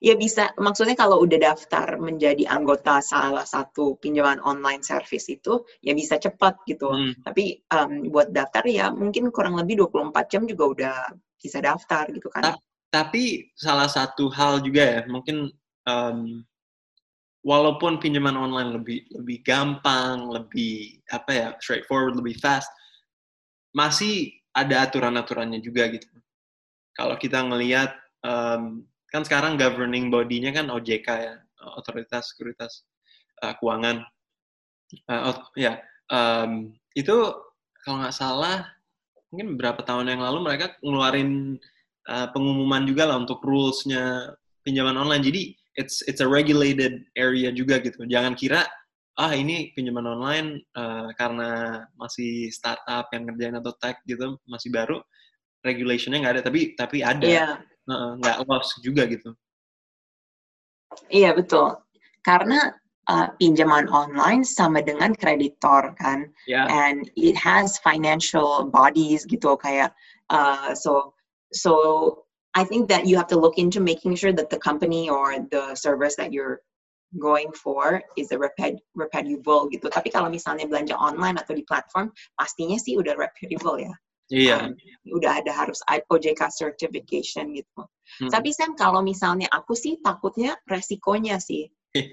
Ya 0.00 0.16
bisa, 0.16 0.48
maksudnya 0.56 0.96
kalau 0.96 1.20
udah 1.20 1.52
daftar 1.52 2.00
menjadi 2.00 2.48
anggota 2.48 3.04
salah 3.04 3.44
satu 3.44 4.00
pinjaman 4.00 4.40
online 4.40 4.80
service 4.80 5.28
itu, 5.28 5.60
ya 5.84 5.92
bisa 5.92 6.16
cepat 6.16 6.56
gitu. 6.64 6.88
hmm, 6.88 7.20
Tapi 7.20 7.60
um, 7.68 8.08
buat 8.08 8.32
daftar 8.32 8.64
ya 8.64 8.88
mungkin 8.88 9.28
kurang 9.28 9.60
lebih 9.60 9.84
24 9.84 10.24
jam 10.32 10.48
juga 10.48 10.64
udah 10.72 10.96
bisa 11.36 11.60
daftar 11.60 12.08
gitu 12.12 12.32
kan. 12.32 12.52
Ah. 12.52 12.56
tapi 12.90 13.52
salah 13.54 13.86
satu 13.86 14.26
hal 14.34 14.60
juga 14.66 14.82
ya 14.82 15.00
mungkin 15.06 15.46
um, 15.86 16.42
walaupun 17.46 18.02
pinjaman 18.02 18.34
online 18.36 18.76
lebih 18.76 19.06
lebih 19.14 19.40
gampang 19.46 20.26
lebih 20.28 20.98
apa 21.14 21.30
ya 21.30 21.48
straightforward 21.62 22.18
lebih 22.18 22.36
fast 22.42 22.68
masih 23.74 24.34
ada 24.50 24.86
aturan-aturannya 24.86 25.62
juga 25.62 25.90
gitu 25.90 26.08
kalau 26.94 27.14
kita 27.16 27.42
ngelihat 27.46 27.94
um, 28.26 28.82
kan 29.10 29.22
sekarang 29.22 29.58
governing 29.58 30.10
body-nya 30.10 30.50
kan 30.54 30.70
OJK 30.70 31.08
ya 31.08 31.34
otoritas 31.78 32.34
sekuritas 32.34 32.86
uh, 33.42 33.54
keuangan 33.58 34.06
Uh, 35.06 35.30
ot- 35.30 35.54
ya 35.54 35.78
um, 36.10 36.74
itu 36.98 37.14
kalau 37.86 38.02
nggak 38.02 38.10
salah 38.10 38.66
mungkin 39.30 39.54
beberapa 39.54 39.86
tahun 39.86 40.10
yang 40.10 40.22
lalu 40.26 40.42
mereka 40.42 40.74
ngeluarin 40.82 41.62
uh, 42.10 42.26
pengumuman 42.34 42.82
juga 42.84 43.06
lah 43.06 43.22
untuk 43.22 43.38
rules-nya 43.46 44.34
pinjaman 44.66 44.98
online. 44.98 45.22
Jadi 45.22 45.42
it's 45.78 46.02
it's 46.10 46.18
a 46.18 46.26
regulated 46.26 47.06
area 47.14 47.54
juga 47.54 47.78
gitu. 47.78 48.02
Jangan 48.04 48.34
kira 48.34 48.66
ah 49.20 49.36
ini 49.36 49.68
pinjaman 49.76 50.08
online 50.08 50.64
uh, 50.80 51.12
karena 51.20 51.84
masih 52.00 52.48
startup 52.48 53.12
yang 53.12 53.28
ngerjain 53.28 53.60
atau 53.60 53.76
tech 53.76 54.00
gitu 54.08 54.40
masih 54.48 54.72
baru 54.72 54.96
regulationnya 55.60 56.24
nggak 56.24 56.34
ada 56.40 56.42
tapi 56.48 56.72
tapi 56.74 57.04
ada 57.04 57.26
Iya, 57.28 57.48
Uh, 57.90 58.14
nggak 58.22 58.46
lost 58.46 58.78
juga 58.86 59.02
gitu. 59.10 59.34
iya 61.10 61.34
betul. 61.34 61.74
Karena 62.22 62.70
uh, 63.10 63.34
pinjaman 63.40 63.90
online 63.90 64.46
sama 64.46 64.78
dengan 64.78 65.10
kreditor 65.10 65.98
kan. 65.98 66.30
Ya 66.46 66.70
and 66.70 67.10
it 67.18 67.34
has 67.34 67.82
financial 67.82 68.70
bodies 68.70 69.26
gitu 69.26 69.58
kayak 69.58 69.90
uh, 70.30 70.70
so 70.70 71.10
so 71.50 71.72
I 72.54 72.62
think 72.62 72.86
that 72.94 73.10
you 73.10 73.18
have 73.18 73.26
to 73.34 73.38
look 73.38 73.58
into 73.58 73.82
making 73.82 74.14
sure 74.14 74.30
that 74.34 74.50
the 74.54 74.58
company 74.62 75.10
or 75.10 75.34
the 75.50 75.74
service 75.74 76.14
that 76.14 76.30
you're 76.30 76.62
going 77.18 77.50
for 77.50 77.98
is 78.14 78.30
a 78.30 78.38
reputable 78.94 79.66
gitu. 79.74 79.90
Tapi 79.90 80.14
kalau 80.14 80.30
misalnya 80.30 80.70
belanja 80.70 80.94
online 80.94 81.40
atau 81.42 81.56
di 81.56 81.66
platform, 81.66 82.14
pastinya 82.38 82.78
sih 82.78 82.94
udah 82.94 83.18
reputable 83.18 83.82
ya. 83.82 83.94
iya. 84.30 84.56
Um, 84.62 84.78
udah 85.18 85.42
ada 85.42 85.50
harus 85.50 85.82
OJK 85.90 86.54
certification 86.54 87.50
gitu. 87.50 87.82
Hmm. 88.22 88.30
Tapi 88.30 88.54
Sam, 88.54 88.78
kalau 88.78 89.02
misalnya 89.02 89.50
aku 89.50 89.74
sih 89.74 89.98
takutnya 89.98 90.54
resikonya 90.70 91.42
sih. 91.42 91.66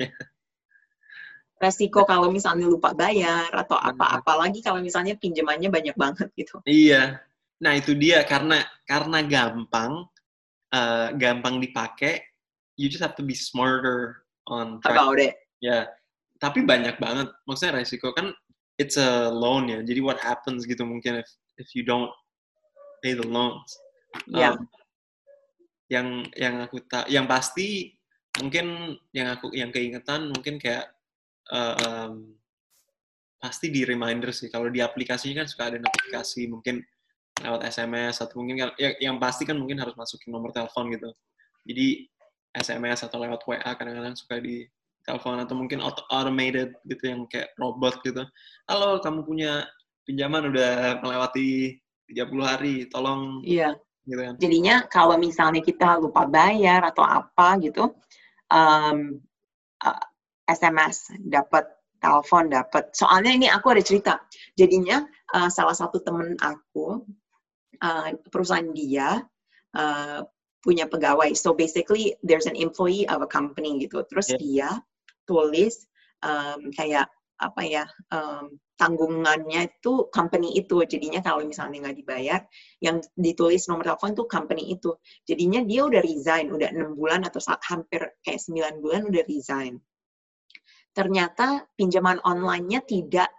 Resiko 1.57 2.05
kalau 2.05 2.29
misalnya 2.29 2.69
lupa 2.69 2.93
bayar 2.93 3.49
atau 3.49 3.81
apa, 3.81 4.21
apalagi 4.21 4.61
kalau 4.61 4.77
misalnya 4.77 5.17
pinjamannya 5.17 5.73
banyak 5.73 5.97
banget 5.97 6.29
gitu. 6.37 6.61
Iya. 6.69 7.17
Nah, 7.65 7.73
itu 7.73 7.97
dia 7.97 8.21
karena 8.29 8.61
karena 8.85 9.25
gampang 9.25 10.05
eh, 10.69 11.09
gampang 11.17 11.57
dipakai, 11.57 12.21
you 12.77 12.85
just 12.93 13.01
have 13.01 13.17
to 13.17 13.25
be 13.25 13.33
smarter 13.33 14.26
on 14.47 14.79
track. 14.81 14.97
About 14.97 15.19
it. 15.19 15.35
Ya. 15.59 15.87
Tapi 16.37 16.63
banyak 16.63 16.97
banget. 17.01 17.33
Maksudnya 17.45 17.81
resiko 17.81 18.13
kan 18.13 18.31
it's 18.77 18.95
a 18.95 19.29
loan 19.29 19.69
ya. 19.69 19.79
Jadi 19.81 19.99
what 20.01 20.21
happens 20.21 20.63
gitu 20.63 20.85
mungkin 20.85 21.21
if 21.21 21.29
if 21.57 21.73
you 21.73 21.81
don't 21.83 22.09
pay 23.01 23.13
the 23.13 23.25
loans. 23.25 23.77
Ya. 24.29 24.55
Um, 24.55 24.67
yang 25.87 26.07
yang 26.35 26.55
aku 26.67 26.83
tak 26.83 27.07
yang 27.07 27.25
pasti 27.25 27.95
mungkin 28.43 28.97
yang 29.15 29.33
aku 29.39 29.55
yang 29.55 29.71
keingetan 29.71 30.29
mungkin 30.35 30.59
kayak 30.59 30.91
eh, 31.47 31.75
em, 31.79 32.35
pasti 33.39 33.71
di 33.71 33.87
reminder 33.87 34.35
sih 34.35 34.51
kalau 34.51 34.67
di 34.67 34.83
aplikasinya 34.83 35.45
kan 35.45 35.47
suka 35.47 35.63
ada 35.71 35.77
notifikasi 35.79 36.41
mungkin 36.51 36.83
lewat 37.39 37.69
SMS 37.69 38.19
atau 38.19 38.41
mungkin 38.41 38.67
kan 38.67 38.69
ya, 38.81 38.97
yang 38.99 39.21
pasti 39.21 39.45
kan 39.45 39.55
mungkin 39.55 39.77
harus 39.79 39.93
masukin 39.93 40.33
nomor 40.33 40.51
telepon 40.51 40.89
gitu 40.91 41.09
jadi 41.63 42.09
SMS 42.57 43.05
atau 43.05 43.21
lewat 43.21 43.45
WA 43.45 43.71
kadang-kadang 43.77 44.17
suka 44.17 44.41
di 44.41 44.65
telepon 45.07 45.39
atau 45.39 45.55
mungkin 45.55 45.79
auto 45.79 46.03
automated 46.11 46.75
gitu 46.83 47.03
yang 47.07 47.23
kayak 47.31 47.55
robot 47.55 47.95
gitu 48.03 48.27
halo 48.67 48.99
kamu 48.99 49.23
punya 49.23 49.63
pinjaman 50.03 50.51
udah 50.51 50.99
melewati 50.99 51.79
30 52.11 52.43
hari 52.43 52.75
tolong 52.91 53.43
Iya. 53.43 53.75
gitu 54.07 54.21
kan 54.23 54.33
Jadinya 54.39 54.75
kalau 54.87 55.19
misalnya 55.19 55.59
kita 55.59 55.99
lupa 55.99 56.23
bayar 56.23 56.79
atau 56.87 57.03
apa 57.03 57.59
gitu, 57.59 57.91
um, 58.51 59.19
uh, 59.83 60.03
SMS 60.47 61.11
dapat 61.27 61.67
telepon 61.99 62.47
dapat. 62.47 62.93
Soalnya 62.95 63.35
ini 63.35 63.47
aku 63.51 63.75
ada 63.75 63.83
cerita. 63.83 64.23
Jadinya 64.55 65.03
uh, 65.35 65.51
salah 65.51 65.75
satu 65.75 65.99
temen 65.99 66.39
aku 66.39 67.03
uh, 67.83 68.07
perusahaan 68.31 68.71
dia 68.71 69.19
uh, 69.75 70.23
punya 70.67 70.91
pegawai. 70.91 71.31
So 71.39 71.55
basically 71.55 72.19
there's 72.19 72.43
an 72.43 72.59
employee 72.59 73.07
of 73.07 73.23
a 73.23 73.29
company 73.29 73.79
gitu. 73.79 74.03
Terus 74.11 74.35
yeah. 74.35 74.39
dia 74.43 74.69
tulis 75.23 75.87
um, 76.27 76.67
kayak 76.75 77.07
apa 77.37 77.61
ya 77.63 77.85
um, 78.11 78.59
tanggungannya 78.75 79.69
itu 79.69 80.09
company 80.09 80.57
itu 80.57 80.83
jadinya 80.89 81.21
kalau 81.21 81.45
misalnya 81.45 81.85
nggak 81.89 81.97
dibayar 82.01 82.41
yang 82.81 82.97
ditulis 83.13 83.69
nomor 83.69 83.85
telepon 83.85 84.17
tuh 84.17 84.25
company 84.25 84.73
itu 84.73 84.97
jadinya 85.21 85.61
dia 85.61 85.85
udah 85.85 86.01
resign 86.01 86.49
udah 86.49 86.73
enam 86.73 86.97
bulan 86.97 87.21
atau 87.29 87.37
hampir 87.61 88.01
kayak 88.25 88.41
sembilan 88.41 88.81
bulan 88.81 89.01
udah 89.05 89.23
resign 89.29 89.77
ternyata 90.97 91.61
pinjaman 91.77 92.17
online-nya 92.25 92.81
tidak 92.89 93.29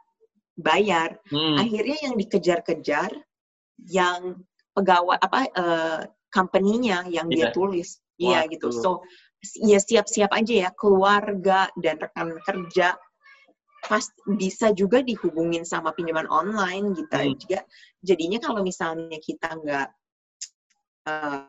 bayar. 0.59 1.23
Hmm. 1.31 1.59
Akhirnya 1.59 2.11
yang 2.11 2.15
dikejar-kejar 2.15 3.11
yang 3.91 4.43
pegawai 4.75 5.19
apa 5.19 5.41
uh, 5.55 6.01
company-nya 6.33 7.09
yang 7.09 7.29
yeah. 7.33 7.49
dia 7.51 7.57
tulis. 7.57 8.01
Iya 8.19 8.51
gitu. 8.51 8.75
So 8.75 9.07
ya 9.63 9.79
siap-siap 9.79 10.35
aja 10.35 10.69
ya 10.69 10.71
keluarga 10.75 11.71
dan 11.79 12.03
rekan 12.03 12.43
kerja 12.43 12.99
pas 13.87 14.03
bisa 14.27 14.75
juga 14.75 14.99
dihubungin 15.07 15.63
sama 15.63 15.95
pinjaman 15.95 16.27
online 16.27 16.99
gitu 16.99 17.15
hmm. 17.15 17.39
juga 17.39 17.63
jadinya 18.03 18.43
kalau 18.43 18.67
misalnya 18.67 19.23
kita 19.23 19.55
nggak 19.55 19.89
uh, 21.07 21.47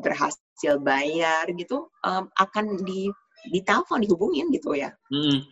berhasil 0.00 0.80
bayar 0.80 1.44
gitu 1.52 1.92
um, 2.06 2.32
akan 2.40 2.80
di 2.86 3.12
di 3.50 3.60
telepon 3.66 3.98
dihubungin 3.98 4.54
gitu 4.54 4.78
ya. 4.78 4.94
Hmm. 5.10 5.42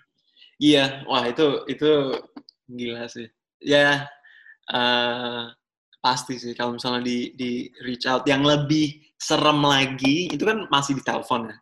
Iya, 0.60 1.02
wah 1.08 1.24
itu 1.26 1.66
itu 1.66 2.14
gila 2.70 3.10
sih. 3.10 3.26
Ya 3.58 4.06
uh, 4.70 5.50
pasti 6.00 6.40
sih 6.40 6.56
kalau 6.56 6.80
misalnya 6.80 7.04
di 7.04 7.36
di 7.36 7.50
reach 7.84 8.08
out 8.08 8.24
yang 8.24 8.40
lebih 8.40 8.96
serem 9.20 9.60
lagi 9.60 10.32
itu 10.32 10.40
kan 10.42 10.64
masih 10.72 10.96
di 10.96 11.04
telepon 11.04 11.52
ya. 11.52 11.56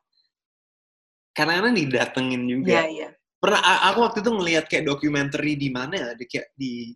Karena 1.35 1.63
kadang 1.63 1.75
didatengin 1.75 2.43
juga. 2.47 2.83
Iya, 2.83 2.85
iya. 2.91 3.09
Pernah 3.39 3.61
aku 3.91 3.99
waktu 4.03 4.19
itu 4.27 4.31
ngelihat 4.35 4.65
kayak 4.67 4.87
dokumenter 4.91 5.39
di 5.43 5.71
mana 5.71 5.95
ya, 5.95 6.09
di 6.19 6.25
kayak 6.27 6.51
di 6.59 6.91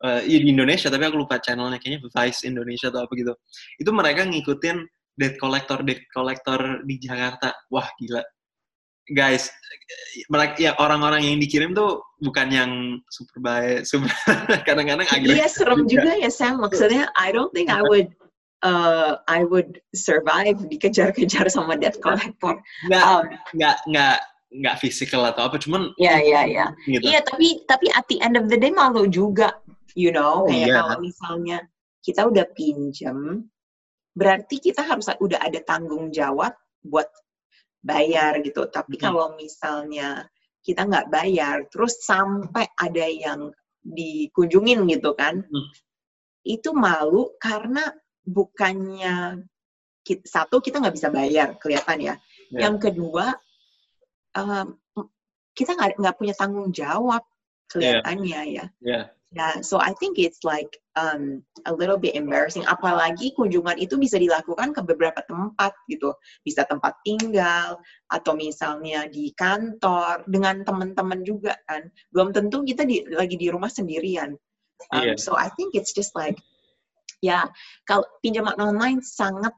uh, 0.00 0.20
ya 0.24 0.38
di 0.40 0.48
Indonesia 0.48 0.88
tapi 0.88 1.04
aku 1.04 1.20
lupa 1.20 1.36
channelnya 1.40 1.76
kayaknya 1.76 2.08
Vice 2.08 2.48
Indonesia 2.48 2.88
atau 2.88 3.04
apa 3.04 3.12
gitu. 3.12 3.32
Itu 3.76 3.90
mereka 3.92 4.24
ngikutin 4.24 4.76
debt 5.16 5.36
collector 5.36 5.84
debt 5.84 6.04
collector 6.12 6.84
di 6.88 6.96
Jakarta. 6.96 7.52
Wah, 7.68 7.88
gila 8.00 8.24
guys 9.12 9.52
mereka 10.32 10.56
ya 10.56 10.72
orang-orang 10.80 11.26
yang 11.28 11.36
dikirim 11.42 11.76
tuh 11.76 12.00
bukan 12.24 12.48
yang 12.48 12.70
super 13.12 13.36
baik 13.44 13.84
super 13.84 14.08
kadang-kadang 14.68 15.04
agresif 15.12 15.36
iya 15.36 15.48
serem 15.50 15.84
juga. 15.84 16.08
juga 16.08 16.12
ya 16.24 16.30
Sam 16.32 16.62
maksudnya 16.62 17.12
I 17.18 17.34
don't 17.34 17.52
think 17.52 17.68
I 17.68 17.84
would 17.84 18.08
uh, 18.64 19.20
I 19.28 19.44
would 19.44 19.84
survive 19.92 20.56
dikejar-kejar 20.72 21.52
sama 21.52 21.76
debt 21.76 22.00
collector 22.00 22.56
nggak 22.88 23.04
um, 23.04 23.24
nggak 23.52 23.76
nggak 23.92 24.16
nggak 24.54 24.76
fisikal 24.80 25.26
atau 25.26 25.50
apa 25.50 25.60
cuman 25.60 25.92
iya 26.00 26.22
iya 26.22 26.40
iya 26.46 26.66
gitu. 26.86 27.04
iya 27.04 27.20
tapi 27.26 27.66
tapi 27.68 27.90
at 27.92 28.06
the 28.08 28.22
end 28.24 28.38
of 28.38 28.48
the 28.48 28.56
day 28.56 28.72
malu 28.72 29.04
juga 29.10 29.58
you 29.98 30.14
know 30.14 30.46
oh, 30.46 30.48
kayak 30.48 30.70
yeah. 30.70 30.80
kalau 30.80 30.96
misalnya 31.02 31.58
kita 32.00 32.22
udah 32.24 32.46
pinjam 32.54 33.44
berarti 34.14 34.62
kita 34.62 34.80
harus 34.86 35.10
udah 35.18 35.42
ada 35.42 35.58
tanggung 35.66 36.14
jawab 36.14 36.54
buat 36.86 37.10
bayar 37.84 38.40
gitu. 38.40 38.64
Tapi 38.72 38.96
hmm. 38.96 39.02
kalau 39.04 39.36
misalnya 39.36 40.24
kita 40.64 40.88
nggak 40.88 41.12
bayar, 41.12 41.68
terus 41.68 42.00
sampai 42.00 42.64
ada 42.80 43.04
yang 43.04 43.52
dikunjungin 43.84 44.88
gitu 44.88 45.12
kan, 45.12 45.44
hmm. 45.44 45.68
itu 46.48 46.72
malu 46.72 47.36
karena 47.36 47.92
bukannya 48.24 49.44
kita, 50.00 50.24
satu 50.24 50.64
kita 50.64 50.80
nggak 50.80 50.96
bisa 50.96 51.08
bayar 51.12 51.60
kelihatan 51.60 52.00
ya. 52.00 52.14
Yeah. 52.48 52.68
Yang 52.68 52.76
kedua 52.88 53.36
um, 54.40 54.80
kita 55.52 55.76
nggak 55.76 56.16
punya 56.16 56.34
tanggung 56.34 56.72
jawab 56.72 57.20
kelihatannya 57.68 58.40
yeah. 58.48 58.64
ya. 58.64 58.64
Yeah. 58.80 59.04
Yeah, 59.34 59.66
so 59.66 59.82
I 59.82 59.90
think 59.98 60.14
it's 60.22 60.46
like 60.46 60.78
um, 60.94 61.42
a 61.66 61.74
little 61.74 61.98
bit 61.98 62.14
embarrassing. 62.14 62.62
Apalagi 62.70 63.34
kunjungan 63.34 63.82
itu 63.82 63.98
bisa 63.98 64.14
dilakukan 64.14 64.70
ke 64.70 64.80
beberapa 64.86 65.26
tempat 65.26 65.74
gitu, 65.90 66.14
bisa 66.46 66.62
tempat 66.70 66.94
tinggal 67.02 67.82
atau 68.14 68.32
misalnya 68.38 69.10
di 69.10 69.34
kantor 69.34 70.22
dengan 70.30 70.62
teman-teman 70.62 71.26
juga 71.26 71.58
kan. 71.66 71.90
Belum 72.14 72.30
tentu 72.30 72.62
kita 72.62 72.86
di, 72.86 73.02
lagi 73.10 73.34
di 73.34 73.50
rumah 73.50 73.66
sendirian. 73.66 74.38
Um, 74.94 75.02
yeah. 75.02 75.18
So 75.18 75.34
I 75.34 75.50
think 75.58 75.74
it's 75.74 75.90
just 75.90 76.14
like 76.14 76.38
ya 77.18 77.42
yeah, 77.42 77.44
kalau 77.90 78.06
pinjaman 78.22 78.54
online 78.62 79.02
sangat 79.02 79.50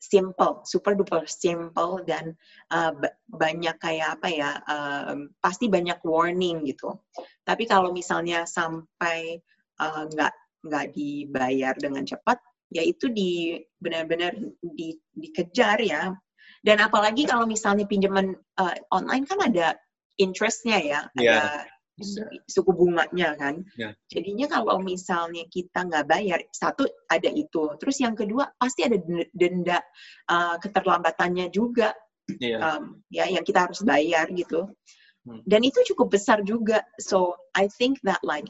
simple, 0.00 0.64
super 0.64 0.96
duper 0.96 1.28
simple 1.28 2.00
dan 2.08 2.32
uh, 2.72 2.90
banyak 3.28 3.76
kayak 3.76 4.18
apa 4.18 4.28
ya, 4.32 4.50
um, 4.64 5.28
pasti 5.44 5.68
banyak 5.68 6.00
warning 6.00 6.64
gitu. 6.64 6.96
Tapi 7.44 7.68
kalau 7.68 7.92
misalnya 7.92 8.48
sampai 8.48 9.36
uh, 9.76 10.08
nggak 10.08 10.34
nggak 10.64 10.86
dibayar 10.96 11.76
dengan 11.76 12.08
cepat, 12.08 12.40
ya 12.72 12.80
itu 12.80 13.12
di 13.12 13.60
benar-benar 13.76 14.32
di, 14.64 14.96
dikejar 15.12 15.78
ya. 15.84 16.16
Dan 16.64 16.80
apalagi 16.80 17.28
kalau 17.28 17.44
misalnya 17.44 17.84
pinjaman 17.84 18.36
uh, 18.56 18.76
online 18.92 19.24
kan 19.28 19.40
ada 19.44 19.76
interestnya 20.16 20.80
ya, 20.80 21.00
yeah. 21.16 21.44
ada 21.44 21.44
suku 22.48 22.70
bunganya 22.72 23.36
kan. 23.36 23.62
Yeah. 23.76 23.92
Jadinya 24.10 24.46
kalau 24.50 24.80
misalnya 24.82 25.46
kita 25.48 25.86
nggak 25.86 26.06
bayar, 26.08 26.40
satu 26.50 26.88
ada 27.08 27.30
itu. 27.30 27.76
Terus 27.78 27.96
yang 28.00 28.16
kedua 28.16 28.50
pasti 28.56 28.84
ada 28.84 28.98
denda 29.32 29.78
uh, 30.28 30.56
keterlambatannya 30.58 31.52
juga. 31.52 31.94
Yeah. 32.38 32.62
Um, 32.62 33.02
ya 33.10 33.26
yang 33.26 33.42
kita 33.42 33.70
harus 33.70 33.82
bayar 33.82 34.30
gitu. 34.30 34.70
Hmm. 35.26 35.42
Dan 35.44 35.66
itu 35.66 35.82
cukup 35.94 36.14
besar 36.14 36.40
juga. 36.46 36.82
So 37.02 37.36
I 37.52 37.68
think 37.68 38.00
that 38.06 38.22
like 38.24 38.48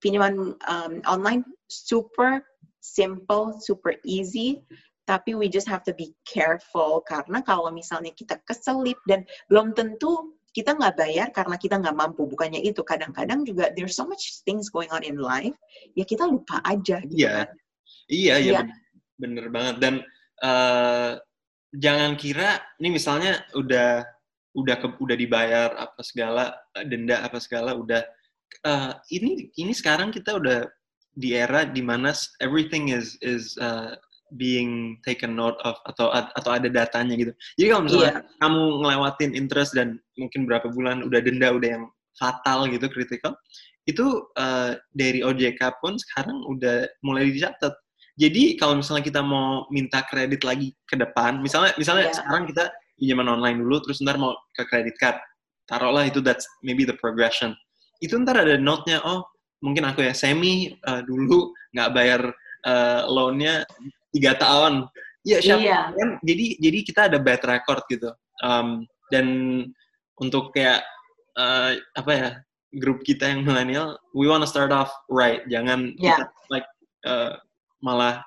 pinjaman 0.00 0.56
um, 0.64 0.92
online 1.04 1.44
super 1.68 2.40
simple, 2.80 3.60
super 3.60 4.00
easy 4.08 4.64
tapi 5.10 5.34
we 5.34 5.50
just 5.50 5.66
have 5.66 5.82
to 5.82 5.90
be 5.90 6.14
careful 6.22 7.02
karena 7.02 7.42
kalau 7.42 7.74
misalnya 7.74 8.14
kita 8.14 8.38
keselip 8.46 8.94
dan 9.10 9.26
belum 9.50 9.74
tentu 9.74 10.38
kita 10.50 10.74
nggak 10.74 10.94
bayar 10.98 11.28
karena 11.30 11.56
kita 11.56 11.78
nggak 11.78 11.94
mampu 11.94 12.26
bukannya 12.26 12.58
itu 12.58 12.82
kadang-kadang 12.82 13.46
juga 13.46 13.70
there's 13.78 13.94
so 13.94 14.02
much 14.02 14.42
things 14.42 14.66
going 14.66 14.90
on 14.90 15.06
in 15.06 15.18
life 15.18 15.54
ya 15.94 16.02
kita 16.02 16.26
lupa 16.26 16.58
aja 16.66 16.98
gitu 17.06 17.22
iya 17.22 17.46
kan. 17.46 17.48
iya 18.10 18.34
iya 18.42 18.52
ya. 18.58 18.62
bener, 19.14 19.46
banget 19.48 19.76
dan 19.78 19.94
uh, 20.42 21.14
jangan 21.70 22.18
kira 22.18 22.58
ini 22.82 22.98
misalnya 22.98 23.46
udah 23.54 24.02
udah 24.58 24.76
ke, 24.82 24.86
udah 24.98 25.16
dibayar 25.16 25.70
apa 25.78 26.00
segala 26.02 26.50
denda 26.82 27.22
apa 27.22 27.38
segala 27.38 27.78
udah 27.78 28.02
uh, 28.66 28.92
ini 29.14 29.54
ini 29.54 29.70
sekarang 29.70 30.10
kita 30.10 30.34
udah 30.34 30.66
di 31.14 31.38
era 31.38 31.62
di 31.62 31.78
mana 31.78 32.10
everything 32.42 32.90
is 32.90 33.14
is 33.22 33.54
uh, 33.62 33.94
being 34.36 35.00
taken 35.06 35.34
note 35.34 35.58
of 35.66 35.78
atau 35.86 36.10
atau 36.12 36.50
ada 36.50 36.68
datanya 36.70 37.14
gitu. 37.18 37.32
Jadi 37.58 37.66
kalau 37.70 37.82
misalnya 37.86 38.12
yeah. 38.22 38.38
kamu 38.42 38.62
ngelewatin 38.82 39.30
interest 39.34 39.72
dan 39.74 39.98
mungkin 40.18 40.46
berapa 40.46 40.70
bulan 40.70 41.02
udah 41.06 41.20
denda 41.22 41.50
udah 41.50 41.68
yang 41.80 41.84
fatal 42.18 42.68
gitu 42.68 42.86
kritikal, 42.90 43.32
itu 43.88 44.28
uh, 44.36 44.76
dari 44.92 45.24
OJK 45.24 45.80
pun 45.80 45.96
sekarang 45.96 46.44
udah 46.46 46.86
mulai 47.02 47.30
dicatat. 47.30 47.72
Jadi 48.20 48.60
kalau 48.60 48.78
misalnya 48.78 49.04
kita 49.06 49.20
mau 49.24 49.64
minta 49.72 50.04
kredit 50.04 50.44
lagi 50.44 50.76
ke 50.84 50.98
depan, 50.98 51.40
misalnya 51.40 51.72
misalnya 51.80 52.12
yeah. 52.12 52.16
sekarang 52.20 52.44
kita 52.50 52.64
pinjaman 53.00 53.28
online 53.32 53.64
dulu, 53.64 53.80
terus 53.80 54.04
ntar 54.04 54.20
mau 54.20 54.36
ke 54.52 54.62
kredit 54.68 54.94
card, 55.00 55.16
taruhlah 55.64 56.04
itu 56.04 56.20
that's 56.20 56.44
maybe 56.60 56.84
the 56.84 56.94
progression. 57.00 57.56
Itu 58.04 58.20
ntar 58.20 58.36
ada 58.36 58.60
note-nya, 58.60 59.00
oh 59.00 59.24
mungkin 59.64 59.88
aku 59.88 60.04
ya 60.04 60.12
semi 60.16 60.72
uh, 60.84 61.00
dulu 61.04 61.52
nggak 61.76 61.90
bayar 61.92 62.20
uh, 62.64 63.00
loan-nya 63.08 63.64
tiga 64.10 64.34
tahun 64.36 64.86
ya 65.26 65.38
siapa 65.40 65.62
iya. 65.62 65.80
kan 65.92 66.08
jadi 66.24 66.46
jadi 66.58 66.78
kita 66.84 67.00
ada 67.12 67.18
bad 67.20 67.42
record 67.44 67.82
gitu 67.92 68.10
um, 68.40 68.84
dan 69.12 69.26
untuk 70.20 70.52
kayak 70.56 70.80
uh, 71.36 71.76
apa 71.96 72.12
ya 72.12 72.30
grup 72.80 73.02
kita 73.02 73.28
yang 73.28 73.44
milenial 73.44 73.98
we 74.16 74.26
wanna 74.30 74.48
start 74.48 74.72
off 74.72 74.90
right 75.10 75.44
jangan 75.50 75.92
yeah. 76.00 76.16
kita, 76.16 76.24
like 76.48 76.68
uh, 77.04 77.36
malah 77.84 78.22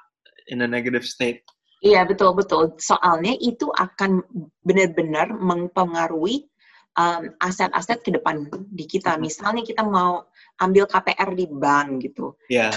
in 0.51 0.61
a 0.61 0.67
negative 0.69 1.03
state 1.03 1.41
iya 1.81 2.05
betul 2.05 2.37
betul 2.37 2.77
soalnya 2.77 3.33
itu 3.41 3.67
akan 3.73 4.21
benar-benar 4.61 5.33
mempengaruhi 5.33 6.45
um, 6.93 7.33
aset-aset 7.41 8.05
ke 8.05 8.13
depan 8.13 8.45
di 8.69 8.85
kita. 8.85 9.17
Mm-hmm. 9.17 9.25
Misalnya 9.25 9.63
kita 9.65 9.81
mau 9.81 10.29
ambil 10.61 10.85
KPR 10.85 11.33
di 11.33 11.49
bank 11.49 12.05
gitu. 12.05 12.37
Yeah 12.53 12.69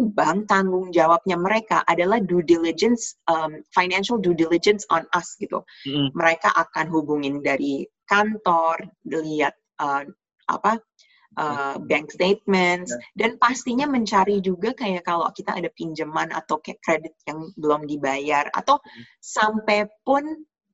bank 0.00 0.50
tanggung 0.50 0.90
jawabnya 0.90 1.38
mereka 1.38 1.82
adalah 1.86 2.18
due 2.18 2.42
diligence, 2.42 3.18
um, 3.30 3.62
financial 3.70 4.18
due 4.18 4.34
diligence 4.34 4.82
on 4.90 5.06
us 5.14 5.38
gitu. 5.38 5.62
Mm. 5.86 6.10
Mereka 6.14 6.50
akan 6.50 6.86
hubungin 6.90 7.40
dari 7.44 7.86
kantor, 8.08 8.84
lihat 9.06 9.54
uh, 9.80 10.04
apa 10.50 10.76
uh, 11.38 11.76
bank 11.80 12.12
statements 12.12 12.92
Yeah. 12.94 13.00
dan 13.16 13.30
pastinya 13.40 13.86
mencari 13.88 14.38
juga 14.44 14.76
kayak 14.76 15.06
kalau 15.08 15.30
kita 15.32 15.56
ada 15.56 15.70
pinjaman 15.72 16.30
atau 16.30 16.60
kayak 16.60 16.80
kredit 16.84 17.14
yang 17.24 17.50
belum 17.56 17.88
dibayar 17.88 18.48
atau 18.52 18.78
sampai 19.18 19.88
pun 20.04 20.22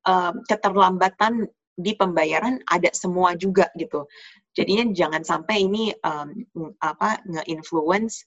um, 0.05 0.35
keterlambatan 0.49 1.49
di 1.81 1.97
pembayaran 1.97 2.61
ada 2.69 2.93
semua 2.93 3.33
juga 3.39 3.73
gitu. 3.79 4.05
Jadinya 4.53 4.91
jangan 4.93 5.23
sampai 5.25 5.65
ini 5.65 5.95
um, 6.05 6.35
apa 6.83 7.23
nge-influence 7.25 8.27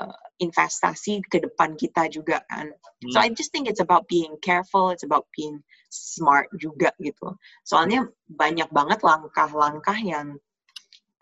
uh, 0.00 0.18
investasi 0.42 1.22
ke 1.26 1.42
depan 1.42 1.78
kita 1.78 2.10
juga 2.10 2.42
kan. 2.50 2.70
So 3.12 3.20
Hmm. 3.20 3.26
I 3.26 3.28
just 3.36 3.52
think 3.52 3.68
it's 3.68 3.84
about 3.84 4.08
being 4.08 4.40
careful, 4.40 4.90
it's 4.90 5.04
about 5.04 5.28
being 5.36 5.60
smart 5.92 6.48
juga 6.56 6.90
gitu. 6.98 7.36
Soalnya 7.62 8.08
banyak 8.26 8.72
banget 8.72 9.04
langkah-langkah 9.04 9.98
yang 10.00 10.40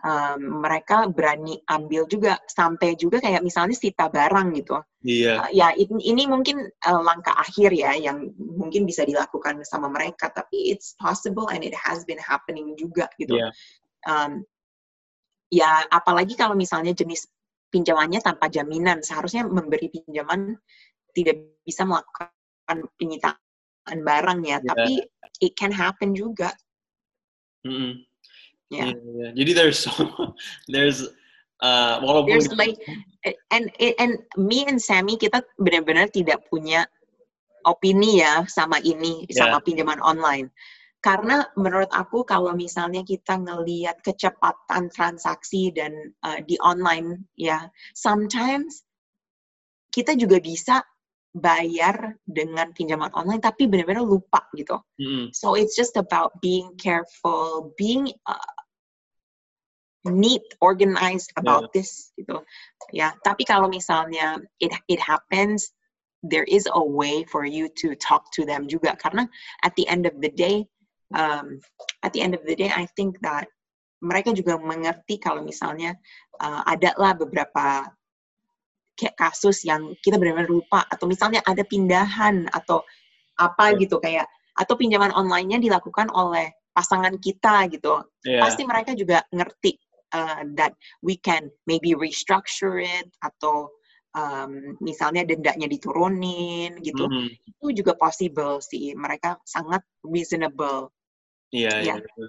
um, 0.02 0.62
mereka 0.62 1.10
berani 1.10 1.62
ambil 1.70 2.06
juga 2.06 2.38
sampai 2.50 2.94
juga 2.98 3.22
kayak 3.22 3.42
misalnya 3.42 3.74
sita 3.74 4.06
barang 4.10 4.48
gitu. 4.58 4.78
Iya. 5.02 5.46
Uh, 5.46 5.50
ya 5.50 5.68
ini, 5.74 6.02
ini 6.14 6.22
mungkin 6.30 6.62
uh, 6.62 7.02
langkah 7.02 7.34
akhir 7.34 7.74
ya 7.74 7.98
yang 7.98 8.30
mungkin 8.38 8.86
bisa 8.86 9.02
dilakukan 9.02 9.62
sama 9.66 9.90
mereka 9.90 10.30
tapi 10.30 10.70
it's 10.70 10.94
possible 10.98 11.50
and 11.50 11.66
it 11.66 11.74
has 11.74 12.06
been 12.06 12.20
happening 12.20 12.74
juga 12.78 13.10
gitu. 13.18 13.38
Iya. 13.38 13.50
Um, 14.06 14.46
ya 15.52 15.84
apalagi 15.92 16.34
kalau 16.34 16.56
misalnya 16.56 16.96
jenis 16.96 17.28
pinjamannya 17.72 18.20
tanpa 18.20 18.52
jaminan 18.52 19.00
seharusnya 19.00 19.48
memberi 19.48 19.88
pinjaman 19.88 20.54
tidak 21.16 21.40
bisa 21.64 21.88
melakukan 21.88 22.28
penyitaan 23.00 23.98
barang 24.04 24.40
ya 24.44 24.60
Iya. 24.60 24.68
tapi 24.68 24.92
it 25.40 25.52
can 25.56 25.72
happen 25.72 26.12
juga 26.12 26.52
Mm-mm. 27.64 28.04
ya. 28.70 28.90
Iya, 28.90 28.96
iya. 28.98 29.28
Jadi 29.34 29.50
there's 29.56 29.78
so 29.80 29.90
there's 30.72 31.06
uh, 31.62 32.02
walaupun 32.02 32.28
There's 32.36 32.50
like 32.58 32.76
and 33.54 33.70
and 33.78 34.18
me 34.34 34.66
and 34.66 34.82
Sammy 34.82 35.14
kita 35.14 35.40
benar-benar 35.62 36.10
tidak 36.10 36.42
punya 36.50 36.84
opini 37.62 38.18
ya 38.22 38.42
sama 38.50 38.82
ini 38.82 39.24
Yeah. 39.30 39.46
sama 39.46 39.62
pinjaman 39.62 40.02
online. 40.02 40.50
Karena 41.02 41.42
menurut 41.58 41.90
aku 41.90 42.22
kalau 42.22 42.54
misalnya 42.54 43.02
kita 43.02 43.34
ngelihat 43.34 43.98
kecepatan 44.06 44.86
transaksi 44.94 45.74
dan 45.74 46.14
uh, 46.22 46.38
di 46.46 46.54
online 46.62 47.26
ya, 47.34 47.66
sometimes 47.90 48.86
kita 49.90 50.14
juga 50.14 50.38
bisa 50.38 50.86
bayar 51.34 52.14
dengan 52.22 52.70
pinjaman 52.70 53.10
online 53.18 53.42
tapi 53.42 53.66
benar-benar 53.66 54.06
lupa 54.06 54.46
gitu. 54.54 54.78
Mm-mm. 55.02 55.34
So 55.34 55.58
it's 55.58 55.74
just 55.74 55.98
about 55.98 56.38
being 56.38 56.78
careful, 56.78 57.74
being 57.74 58.12
uh, 58.30 58.52
neat, 60.06 60.46
organized 60.62 61.34
about 61.34 61.74
this 61.74 62.14
gitu. 62.14 62.46
Ya, 62.94 63.16
tapi 63.26 63.42
kalau 63.42 63.66
misalnya 63.66 64.38
it 64.62 64.70
it 64.86 65.02
happens, 65.02 65.74
there 66.22 66.46
is 66.46 66.70
a 66.70 66.82
way 66.82 67.26
for 67.26 67.42
you 67.42 67.66
to 67.82 67.98
talk 67.98 68.30
to 68.38 68.46
them 68.46 68.70
juga 68.70 68.94
karena 69.02 69.26
at 69.66 69.74
the 69.74 69.88
end 69.90 70.06
of 70.06 70.14
the 70.22 70.30
day, 70.30 70.62
um, 71.14 71.46
at 72.02 72.10
the 72.12 72.20
end 72.20 72.34
of 72.34 72.42
the 72.44 72.56
day, 72.56 72.68
I 72.72 72.88
think 72.96 73.20
that 73.22 73.48
mereka 74.02 74.34
juga 74.34 74.58
mengerti 74.58 75.22
kalau 75.22 75.46
misalnya 75.46 75.94
uh, 76.42 76.66
ada 76.66 76.90
lah 76.98 77.14
beberapa 77.14 77.86
kayak 78.98 79.16
kasus 79.16 79.64
yang 79.64 79.94
kita 80.04 80.18
benar-benar 80.20 80.50
lupa 80.50 80.84
atau 80.90 81.06
misalnya 81.08 81.40
ada 81.46 81.62
pindahan 81.64 82.50
atau 82.52 82.82
apa 83.40 83.72
Iya. 83.72 83.78
gitu 83.86 83.96
kayak 84.02 84.26
atau 84.52 84.74
pinjaman 84.76 85.14
online-nya 85.16 85.62
dilakukan 85.62 86.12
oleh 86.12 86.52
pasangan 86.76 87.16
kita 87.16 87.70
gitu 87.72 88.04
Iya. 88.26 88.42
pasti 88.44 88.62
mereka 88.68 88.92
juga 88.92 89.24
ngerti 89.32 89.78
uh, 90.12 90.44
that 90.58 90.76
we 91.00 91.16
can 91.16 91.48
maybe 91.64 91.96
restructure 91.96 92.76
it 92.82 93.08
atau 93.24 93.72
um, 94.12 94.76
misalnya 94.84 95.24
dendanya 95.24 95.64
diturunin 95.70 96.76
gitu 96.84 97.08
Mhm. 97.08 97.28
itu 97.48 97.66
juga 97.80 97.96
possible 97.96 98.60
sih 98.60 98.92
mereka 98.92 99.40
sangat 99.48 99.80
reasonable 100.04 100.92
Iya, 101.52 101.72
iya. 101.80 101.80
Iya. 101.84 101.94
betul. 102.00 102.28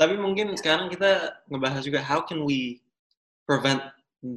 Tapi 0.00 0.14
mungkin 0.16 0.56
sekarang 0.56 0.88
kita 0.88 1.36
ngebahas 1.52 1.84
juga 1.84 2.00
how 2.00 2.24
can 2.24 2.42
we 2.48 2.80
prevent 3.44 3.84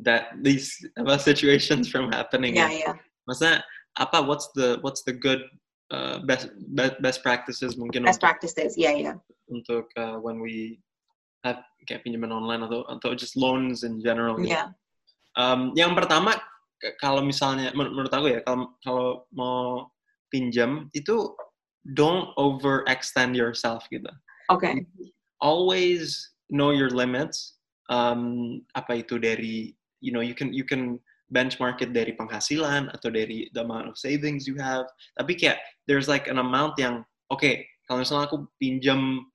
that 0.04 0.36
these 0.44 0.84
apa, 1.00 1.16
situations 1.16 1.88
from 1.88 2.12
happening 2.12 2.60
ya 2.60 2.68
ya. 2.68 2.92
ya 2.92 2.94
Maksudnya 3.26 3.64
apa 3.96 4.20
what's 4.22 4.52
the 4.54 4.78
what's 4.84 5.02
the 5.08 5.16
good 5.16 5.42
uh, 5.90 6.20
best 6.28 6.52
best 6.76 7.00
best 7.00 7.20
practices 7.24 7.80
mungkin 7.80 8.04
best 8.04 8.20
untuk 8.20 8.28
practices 8.28 8.76
ya 8.76 8.92
ya 8.92 9.14
untuk 9.48 9.88
uh, 9.96 10.20
when 10.20 10.44
we 10.44 10.84
have 11.48 11.64
kayak 11.88 12.04
pinjaman 12.04 12.34
online 12.34 12.66
atau 12.66 12.84
atau 12.92 13.16
just 13.16 13.38
loans 13.40 13.86
in 13.88 14.04
general. 14.04 14.36
gitu. 14.38 14.52
ya 14.52 14.76
Um, 15.36 15.76
yang 15.76 15.92
pertama 16.00 16.32
kalau 17.04 17.20
misalnya 17.20 17.76
men- 17.76 17.92
menurut 17.92 18.12
aku 18.12 18.32
ya 18.32 18.40
kalau 18.48 18.72
kalau 18.80 19.08
mau 19.36 19.92
pinjam 20.32 20.88
itu 20.96 21.36
don't 21.84 22.32
overextend 22.40 23.36
yourself 23.36 23.84
gitu. 23.92 24.08
Oke 24.50 24.70
Always 25.44 26.32
know 26.50 26.72
your 26.72 26.90
limits. 26.90 27.60
Um, 27.92 28.64
apa 28.74 29.06
itu 29.06 29.22
dari 29.22 29.78
you 30.02 30.10
know 30.10 30.24
you 30.24 30.34
can 30.34 30.50
you 30.50 30.66
can 30.66 30.98
benchmark 31.30 31.82
it 31.82 31.94
dari 31.94 32.14
penghasilan 32.18 32.90
atau 32.94 33.10
dari 33.14 33.50
the 33.54 33.62
amount 33.62 33.86
of 33.90 34.00
savings 34.00 34.50
you 34.50 34.58
have. 34.58 34.88
Tapi 35.20 35.38
kayak 35.38 35.62
there's 35.86 36.10
like 36.10 36.26
an 36.32 36.42
amount 36.42 36.74
yang 36.82 37.06
oke 37.30 37.46
kalau 37.86 38.02
misalnya 38.02 38.26
aku 38.26 38.50
pinjam 38.58 39.30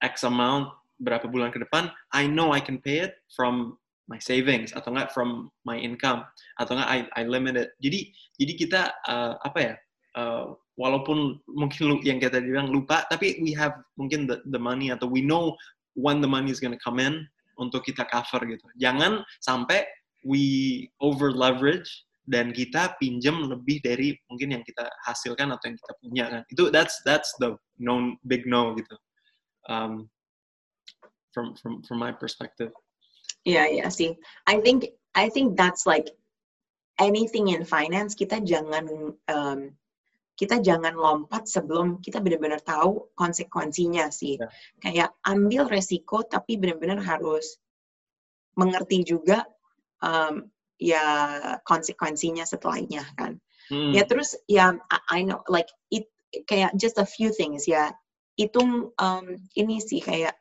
X 0.00 0.24
amount 0.24 0.72
berapa 1.00 1.28
bulan 1.28 1.52
ke 1.52 1.60
depan, 1.60 1.90
I 2.14 2.24
know 2.24 2.54
I 2.54 2.62
can 2.62 2.80
pay 2.80 3.04
it 3.04 3.18
from 3.32 3.76
my 4.08 4.20
savings 4.20 4.72
atau 4.76 4.92
enggak 4.92 5.12
from 5.12 5.48
my 5.64 5.76
income 5.76 6.24
atau 6.60 6.76
enggak 6.76 6.88
I, 6.88 6.98
I 7.16 7.22
limit 7.28 7.56
it. 7.56 7.76
Jadi 7.80 8.00
jadi 8.40 8.52
kita 8.56 8.80
uh, 9.08 9.34
apa 9.44 9.58
ya? 9.60 9.74
uh, 10.14 10.54
walaupun 10.74 11.38
mungkin 11.46 11.82
lu 11.86 11.96
yang 12.02 12.18
kita 12.18 12.42
bilang 12.42 12.70
lupa, 12.70 13.06
tapi 13.10 13.38
we 13.42 13.54
have 13.54 13.74
mungkin 13.94 14.26
the, 14.26 14.42
the 14.50 14.58
money 14.58 14.90
atau 14.90 15.06
we 15.06 15.22
know 15.22 15.54
when 15.94 16.18
the 16.18 16.28
money 16.28 16.50
is 16.50 16.58
gonna 16.58 16.78
come 16.82 16.98
in 16.98 17.22
untuk 17.58 17.86
kita 17.86 18.02
cover 18.10 18.42
gitu. 18.46 18.66
Jangan 18.82 19.22
sampai 19.38 19.86
we 20.26 20.86
over 20.98 21.30
leverage 21.30 21.86
dan 22.24 22.56
kita 22.56 22.96
pinjam 22.98 23.52
lebih 23.52 23.84
dari 23.84 24.16
mungkin 24.32 24.56
yang 24.56 24.64
kita 24.64 24.88
hasilkan 25.04 25.52
atau 25.52 25.70
yang 25.70 25.78
kita 25.78 25.94
punya 26.00 26.24
kan. 26.30 26.42
Itu 26.50 26.72
that's 26.72 26.98
that's 27.04 27.30
the 27.38 27.54
known 27.78 28.16
big 28.26 28.48
no 28.48 28.74
gitu. 28.74 28.96
Um, 29.68 30.08
from 31.32 31.54
from 31.60 31.84
from 31.84 31.98
my 32.00 32.10
perspective. 32.10 32.72
Iya, 33.44 33.68
iya 33.68 33.86
sih. 33.92 34.16
I 34.48 34.58
think 34.64 34.88
I 35.12 35.28
think 35.28 35.54
that's 35.54 35.84
like 35.84 36.08
anything 36.96 37.52
in 37.52 37.66
finance 37.66 38.16
kita 38.16 38.40
jangan 38.40 39.14
um, 39.28 39.60
kita 40.34 40.58
jangan 40.58 40.98
lompat 40.98 41.46
sebelum 41.46 42.02
kita 42.02 42.18
benar-benar 42.18 42.58
tahu 42.62 43.14
konsekuensinya 43.14 44.10
sih. 44.10 44.38
Ya. 44.38 44.48
Kayak 44.82 45.10
ambil 45.22 45.70
resiko 45.70 46.26
tapi 46.26 46.58
benar-benar 46.58 46.98
harus 47.02 47.58
mengerti 48.58 49.06
juga 49.06 49.46
um, 50.02 50.46
ya 50.78 51.02
konsekuensinya 51.62 52.42
setelahnya 52.42 53.06
kan. 53.14 53.38
Hmm. 53.70 53.94
Ya 53.94 54.04
terus 54.04 54.34
ya 54.50 54.74
I, 54.90 54.98
I 55.08 55.20
know 55.22 55.40
like 55.46 55.70
it 55.94 56.10
kayak 56.50 56.74
just 56.74 56.98
a 56.98 57.06
few 57.06 57.30
things 57.30 57.70
ya. 57.70 57.94
Itu 58.34 58.90
um, 58.98 59.26
ini 59.54 59.78
sih 59.78 60.02
kayak 60.02 60.34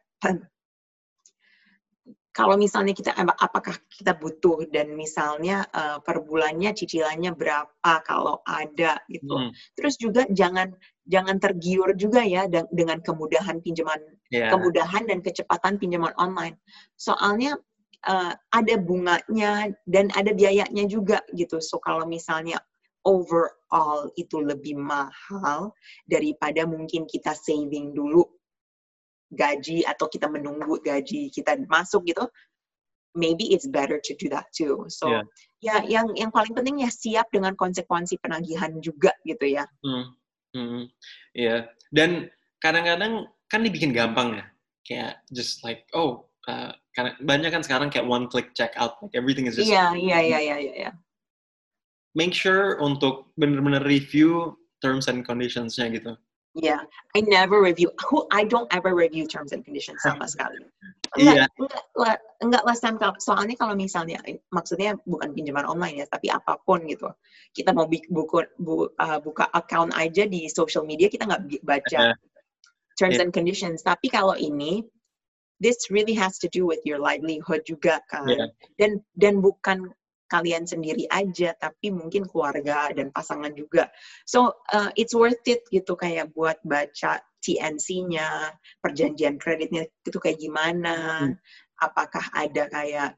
kalau 2.33 2.57
misalnya 2.57 2.97
kita 2.97 3.13
ap- 3.13 3.37
apakah 3.37 3.77
kita 3.93 4.17
butuh 4.17 4.65
dan 4.73 4.97
misalnya 4.97 5.69
uh, 5.69 6.01
per 6.01 6.25
bulannya 6.25 6.73
cicilannya 6.73 7.37
berapa 7.37 7.93
kalau 8.03 8.41
ada 8.49 8.97
gitu. 9.05 9.37
Hmm. 9.37 9.53
Terus 9.77 9.95
juga 10.01 10.25
jangan 10.33 10.73
jangan 11.05 11.37
tergiur 11.37 11.93
juga 11.93 12.25
ya 12.25 12.49
de- 12.49 12.67
dengan 12.73 12.99
kemudahan 13.05 13.61
pinjaman 13.61 14.01
Ya. 14.33 14.49
kemudahan 14.49 15.05
dan 15.05 15.21
kecepatan 15.21 15.77
pinjaman 15.77 16.09
online. 16.17 16.57
Soalnya 16.97 17.53
uh, 18.09 18.33
ada 18.49 18.75
bunganya 18.81 19.69
dan 19.85 20.09
ada 20.17 20.33
biayanya 20.33 20.89
juga 20.89 21.21
gitu. 21.37 21.61
So 21.61 21.77
kalau 21.77 22.09
misalnya 22.09 22.57
overall 23.05 24.09
itu 24.17 24.41
lebih 24.41 24.79
mahal 24.79 25.69
daripada 26.09 26.65
mungkin 26.65 27.05
kita 27.05 27.37
saving 27.37 27.93
dulu 27.93 28.25
gaji 29.33 29.83
atau 29.85 30.07
kita 30.07 30.29
menunggu 30.29 30.79
gaji 30.81 31.29
kita 31.33 31.57
masuk 31.67 32.05
gitu, 32.07 32.25
maybe 33.17 33.53
it's 33.53 33.69
better 33.69 34.01
to 34.01 34.13
do 34.17 34.29
that 34.29 34.49
too. 34.53 34.85
So 34.89 35.09
Yeah. 35.09 35.23
ya 35.61 35.75
yang 35.87 36.07
yang 36.17 36.31
paling 36.33 36.53
penting 36.53 36.81
ya 36.81 36.89
siap 36.89 37.29
dengan 37.29 37.53
konsekuensi 37.57 38.17
penagihan 38.19 38.73
juga 38.81 39.13
gitu 39.25 39.45
ya. 39.47 39.65
Hmm. 39.85 40.13
Hmm. 40.53 40.83
Iya. 41.33 41.69
Dan 41.93 42.29
kadang-kadang 42.61 43.29
kan 43.49 43.61
dibikin 43.61 43.93
gampang 43.93 44.41
ya. 44.41 44.45
Kayak 44.83 45.13
just 45.31 45.63
like 45.63 45.87
oh 45.95 46.27
uh, 46.49 46.75
karena 46.93 47.15
banyak 47.23 47.49
kan 47.49 47.63
sekarang 47.63 47.87
kayak 47.87 48.05
one 48.05 48.27
click 48.27 48.51
check 48.53 48.75
out 48.75 48.99
like 48.99 49.15
everything 49.15 49.47
is 49.47 49.55
just 49.55 49.69
Iya 49.69 49.95
iya 49.95 50.19
iya 50.19 50.39
iya 50.39 50.57
iya. 50.59 50.73
iya. 50.87 50.91
make 52.13 52.29
sure 52.29 52.77
untuk 52.77 53.33
bener-bener 53.41 53.81
review 53.81 54.53
terms 54.85 55.09
and 55.09 55.25
conditions-nya 55.25 55.89
gitu. 55.89 56.13
Yeah, 56.53 56.85
I 57.17 57.25
never 57.25 57.57
review. 57.57 57.89
Who 58.13 58.29
I 58.29 58.45
don't 58.45 58.69
ever 58.69 58.93
review 58.93 59.25
terms 59.25 59.57
and 59.57 59.65
conditions 59.65 60.05
sama 60.05 60.29
sekali. 60.29 60.61
Enggak, 61.17 61.33
Iya. 61.33 61.45
enggak, 61.57 61.83
lah, 61.97 62.15
enggak 62.45 62.61
Sam. 62.77 62.95
Kalau- 63.01 63.17
Soalnya 63.17 63.57
kalau 63.57 63.73
misalnya, 63.73 64.21
maksudnya 64.53 64.93
bukan 65.09 65.33
pinjaman 65.33 65.65
online 65.65 66.01
ya, 66.01 66.05
tapi 66.13 66.29
apa 66.29 66.61
pun 66.61 66.85
gitu. 66.85 67.09
Kita 67.57 67.73
mau 67.73 67.89
buku, 67.89 68.45
bu, 68.61 68.85
uh, 69.01 69.17
buka 69.21 69.49
account 69.57 69.97
aja 69.97 70.29
di 70.29 70.45
social 70.45 70.85
media, 70.85 71.09
kita 71.09 71.25
nggak 71.25 71.65
baca 71.65 72.13
Eh, 72.13 72.17
terms 73.01 73.17
iya. 73.17 73.25
and 73.25 73.33
conditions. 73.33 73.81
Tapi 73.81 74.13
kalau 74.13 74.37
ini, 74.37 74.85
this 75.57 75.89
really 75.89 76.13
has 76.13 76.37
to 76.37 76.45
do 76.53 76.69
with 76.69 76.81
your 76.85 77.01
livelihood 77.01 77.65
juga 77.65 77.97
kan. 78.13 78.29
Iya. 78.29 78.45
Dan 78.77 79.01
dan 79.17 79.41
bukan 79.41 79.89
kalian 80.33 80.65
sendiri 80.65 81.05
aja, 81.13 81.53
tapi 81.61 81.93
mungkin 81.93 82.25
keluarga 82.25 82.89
dan 82.89 83.13
pasangan 83.13 83.53
juga. 83.53 83.93
So 84.25 84.57
uh, 84.73 84.89
it's 84.97 85.13
worth 85.13 85.45
it 85.45 85.61
gitu 85.69 85.93
kayak 85.93 86.33
buat 86.33 86.57
baca 86.65 87.21
TNC-nya, 87.45 88.49
perjanjian 88.81 89.37
kreditnya 89.37 89.85
itu 90.01 90.17
kayak 90.17 90.41
gimana, 90.41 91.29
Hmm. 91.29 91.37
apakah 91.77 92.25
ada 92.33 92.65
kayak 92.71 93.09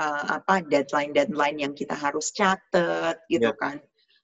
uh, 0.00 0.40
apa 0.40 0.64
deadline-deadline 0.64 1.58
yang 1.60 1.72
kita 1.76 1.92
harus 1.92 2.32
catat 2.32 3.20
gitu 3.28 3.52
Yeah. 3.52 3.58
kan. 3.60 3.76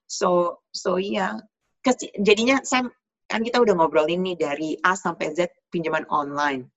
So 0.09 0.61
so 0.73 0.97
iya, 0.97 1.37
Kes- 1.85 2.15
jadinya 2.25 2.65
Sam 2.65 2.89
kan 3.29 3.45
kita 3.45 3.61
udah 3.61 3.75
ngobrolin 3.77 4.25
nih 4.25 4.37
dari 4.41 4.71
A 4.81 4.97
sampai 4.97 5.35
Z 5.37 5.51
pinjaman 5.69 6.07
online. 6.09 6.71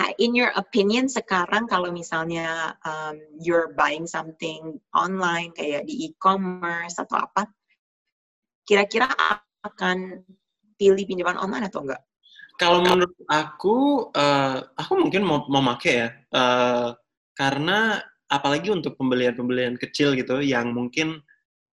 Uh, 0.00 0.16
in 0.16 0.32
your 0.32 0.48
opinion 0.56 1.12
sekarang 1.12 1.68
kalau 1.68 1.92
misalnya 1.92 2.72
um, 2.88 3.20
you're 3.36 3.76
buying 3.76 4.08
something 4.08 4.80
online 4.96 5.52
kayak 5.52 5.84
di 5.84 6.08
e-commerce 6.08 6.96
atau 6.96 7.20
apa, 7.20 7.44
kira-kira 8.64 9.12
akan 9.60 10.24
pilih 10.80 11.04
pinjaman 11.04 11.36
online 11.36 11.68
atau 11.68 11.84
enggak? 11.84 12.00
Kalau 12.56 12.80
menurut 12.80 13.12
aku, 13.28 14.08
eh, 14.16 14.64
aku 14.80 14.92
mungkin 14.96 15.20
mau 15.24 15.60
make 15.60 15.92
ya, 15.92 16.08
eh, 16.12 16.88
karena 17.36 18.00
apalagi 18.32 18.72
untuk 18.72 18.96
pembelian-pembelian 18.96 19.76
kecil 19.76 20.16
gitu, 20.16 20.40
yang 20.40 20.72
mungkin 20.72 21.20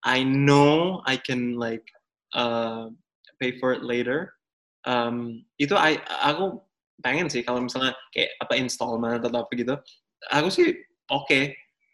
I 0.02 0.26
know 0.26 0.98
I 1.06 1.14
can 1.18 1.58
like 1.58 1.86
uh, 2.34 2.90
pay 3.38 3.58
for 3.62 3.70
it 3.74 3.86
later. 3.86 4.34
Um, 4.86 5.46
itu 5.58 5.74
I, 5.78 5.98
aku 6.26 6.65
pengen 7.00 7.28
sih 7.28 7.44
kalau 7.44 7.60
misalnya 7.60 7.92
kayak 8.12 8.36
apa 8.40 8.54
installment 8.56 9.20
atau 9.20 9.42
apa 9.44 9.52
gitu, 9.52 9.74
aku 10.32 10.48
sih 10.48 10.68
oke. 11.12 11.40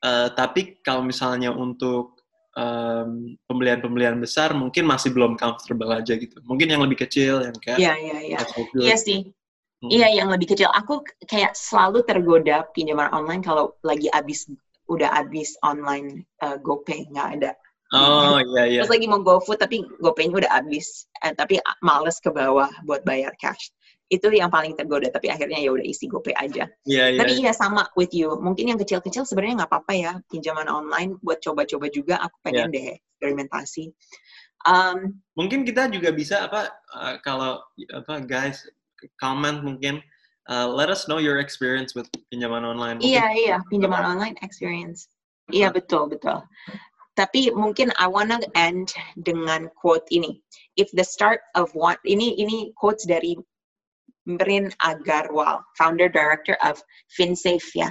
Eh, 0.02 0.28
tapi 0.34 0.82
kalau 0.82 1.06
misalnya 1.06 1.54
untuk 1.54 2.18
em, 2.58 3.38
pembelian-pembelian 3.46 4.18
besar 4.18 4.50
mungkin 4.50 4.82
masih 4.82 5.14
belum 5.14 5.38
comfortable 5.38 5.94
aja 5.94 6.18
gitu. 6.18 6.42
Mungkin 6.42 6.74
yang 6.74 6.82
lebih 6.82 7.06
kecil 7.06 7.38
yang 7.46 7.56
kayak 7.62 7.78
Iya, 7.78 7.94
iya, 7.96 8.18
iya. 8.34 8.38
Iya 8.82 8.96
sih. 8.98 9.20
Hmm. 9.82 9.90
Iya, 9.90 10.08
yang 10.22 10.28
lebih 10.30 10.54
kecil. 10.54 10.70
Aku 10.74 11.06
kayak 11.26 11.54
selalu 11.54 12.02
tergoda 12.06 12.66
pinjaman 12.74 13.10
online 13.14 13.42
kalau 13.42 13.74
lagi 13.86 14.10
abis 14.10 14.50
udah 14.90 15.10
abis 15.22 15.54
online 15.62 16.26
uh, 16.42 16.58
GoPay 16.58 17.06
nggak 17.14 17.28
ada. 17.40 17.52
Oh 17.92 18.40
iya 18.40 18.62
iya. 18.64 18.80
Terus 18.80 18.92
lagi 18.96 19.06
mau 19.06 19.20
GoFood 19.20 19.60
tapi 19.60 19.84
GoPay-nya 20.00 20.48
udah 20.48 20.52
abis, 20.64 21.04
eh, 21.20 21.36
tapi 21.36 21.60
males 21.84 22.16
ke 22.24 22.32
bawah 22.32 22.72
buat 22.88 23.04
bayar 23.04 23.36
cash. 23.36 23.68
Itu 24.12 24.28
yang 24.28 24.52
paling 24.52 24.76
tergoda. 24.76 25.08
Tapi 25.08 25.32
akhirnya 25.32 25.56
ya 25.56 25.72
udah 25.72 25.86
isi 25.88 26.04
GoPay 26.04 26.36
aja. 26.36 26.68
Iya 26.84 27.04
iya. 27.16 27.20
Tapi 27.24 27.32
iya 27.40 27.52
sama 27.56 27.88
with 27.96 28.12
you. 28.12 28.36
Mungkin 28.36 28.68
yang 28.68 28.76
kecil-kecil 28.76 29.24
sebenarnya 29.24 29.64
nggak 29.64 29.70
apa-apa 29.72 29.92
ya 29.96 30.12
pinjaman 30.28 30.68
online 30.68 31.16
buat 31.24 31.40
coba-coba 31.40 31.88
juga. 31.88 32.20
Aku 32.20 32.36
pengen 32.44 32.68
Iya. 32.68 32.76
deh 32.76 32.86
eksperimentasi. 33.00 33.84
Um, 34.68 35.18
Mungkin 35.34 35.64
kita 35.66 35.88
juga 35.90 36.12
bisa 36.12 36.44
apa 36.46 36.70
uh, 36.94 37.16
kalau 37.24 37.58
apa 37.90 38.22
guys 38.22 38.62
comment 39.18 39.58
mungkin 39.64 39.98
uh, 40.52 40.68
let 40.70 40.86
us 40.92 41.08
know 41.10 41.18
your 41.18 41.40
experience 41.42 41.96
with 41.96 42.06
pinjaman 42.30 42.62
online. 42.62 43.00
Mungkin- 43.00 43.16
Iya, 43.16 43.26
iya, 43.34 43.56
pinjaman 43.72 44.04
online 44.04 44.36
experience. 44.44 45.08
Iya, 45.50 45.74
betul, 45.74 46.06
betul. 46.06 46.44
Tapi 47.18 47.50
mungkin 47.52 47.92
I 48.00 48.06
wanna 48.08 48.40
end 48.56 48.94
dengan 49.20 49.68
quote 49.76 50.06
ini. 50.14 50.38
If 50.80 50.88
the 50.96 51.04
start 51.04 51.42
of 51.58 51.68
one, 51.76 51.98
ini 52.06 52.38
ini 52.40 52.70
quotes 52.78 53.04
dari 53.04 53.36
Mrin 54.28 54.72
Agarwal, 54.82 55.62
founder 55.78 56.08
director 56.08 56.56
of 56.62 56.82
FinSafe 57.18 57.74
ya. 57.74 57.90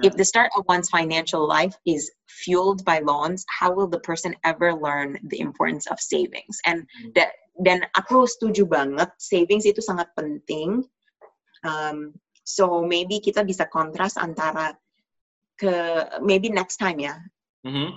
If 0.00 0.16
the 0.16 0.24
start 0.24 0.48
of 0.56 0.64
one's 0.64 0.88
financial 0.88 1.46
life 1.46 1.76
is 1.84 2.10
fueled 2.24 2.84
by 2.84 3.00
loans, 3.00 3.44
how 3.52 3.72
will 3.72 3.88
the 3.88 4.00
person 4.00 4.34
ever 4.44 4.72
learn 4.72 5.18
the 5.28 5.40
importance 5.40 5.84
of 5.92 6.00
savings? 6.00 6.56
And 6.64 6.88
Hmm. 6.88 7.12
that, 7.20 7.36
dan 7.60 7.84
aku 7.92 8.24
setuju 8.24 8.64
banget, 8.64 9.12
savings 9.20 9.68
itu 9.68 9.84
sangat 9.84 10.08
penting. 10.16 10.88
Um, 11.60 12.16
so 12.48 12.80
maybe 12.80 13.20
kita 13.20 13.44
bisa 13.44 13.68
kontras 13.68 14.16
antara 14.16 14.72
ke 15.60 15.68
maybe 16.24 16.48
next 16.48 16.80
time 16.80 16.96
ya. 16.96 17.20
Mhm. 17.68 17.92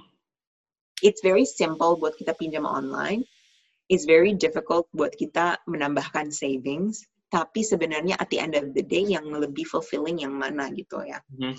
It's 1.00 1.24
very 1.24 1.48
simple 1.48 1.96
buat 1.96 2.20
kita 2.20 2.36
pinjam 2.36 2.68
online. 2.68 3.24
It's 3.88 4.04
very 4.04 4.36
difficult 4.36 4.92
buat 4.92 5.16
kita 5.16 5.64
menambahkan 5.72 6.36
savings. 6.36 7.08
Tapi 7.34 7.66
sebenarnya 7.66 8.14
at 8.22 8.30
the 8.30 8.38
end 8.38 8.54
of 8.54 8.78
the 8.78 8.86
day 8.86 9.02
yang 9.02 9.26
lebih 9.26 9.66
fulfilling 9.66 10.22
yang 10.22 10.38
mana 10.38 10.70
gitu 10.70 11.02
ya. 11.02 11.18
Mhm. 11.34 11.58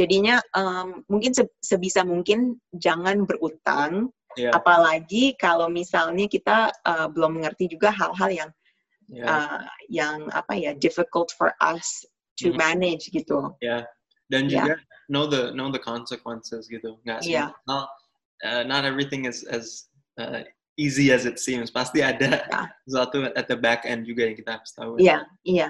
Jadinya 0.00 0.40
um, 0.56 1.04
mungkin 1.12 1.36
se- 1.36 1.52
sebisa 1.60 2.00
mungkin 2.08 2.56
jangan 2.72 3.28
berutang, 3.28 4.08
Iya. 4.38 4.54
apalagi 4.56 5.36
kalau 5.36 5.68
misalnya 5.68 6.24
kita 6.24 6.72
uh, 6.88 7.10
belum 7.12 7.36
mengerti 7.36 7.68
juga 7.68 7.92
hal-hal 7.92 8.30
yang 8.32 8.50
Iya. 9.10 9.26
uh, 9.26 9.66
yang 9.90 10.18
apa 10.32 10.54
ya 10.56 10.72
difficult 10.72 11.34
for 11.36 11.52
us 11.60 12.06
to 12.40 12.48
Mhm. 12.48 12.56
manage 12.56 13.12
gitu. 13.12 13.52
Iya. 13.60 13.84
Dan 14.32 14.48
Iya. 14.48 14.54
juga 14.56 14.74
know 15.10 15.26
the 15.28 15.50
know 15.52 15.68
the 15.68 15.82
consequences 15.82 16.70
gitu. 16.70 16.96
Nggak 17.04 17.26
Iya. 17.28 17.50
semua 17.52 17.68
hal, 17.68 17.82
uh, 18.46 18.62
not 18.64 18.86
everything 18.88 19.26
is 19.28 19.42
as 19.50 19.90
uh, 20.16 20.46
easy 20.80 21.12
as 21.12 21.28
it 21.28 21.36
seems. 21.36 21.68
Pasti 21.68 22.00
ada 22.00 22.40
Iya. 22.40 22.72
sesuatu 22.88 23.28
at 23.36 23.44
the 23.44 23.58
back 23.60 23.84
end 23.84 24.08
juga 24.08 24.24
yang 24.32 24.36
kita 24.40 24.56
harus 24.56 24.72
tahu. 24.72 24.96
Iya, 24.96 25.28
iya. 25.44 25.68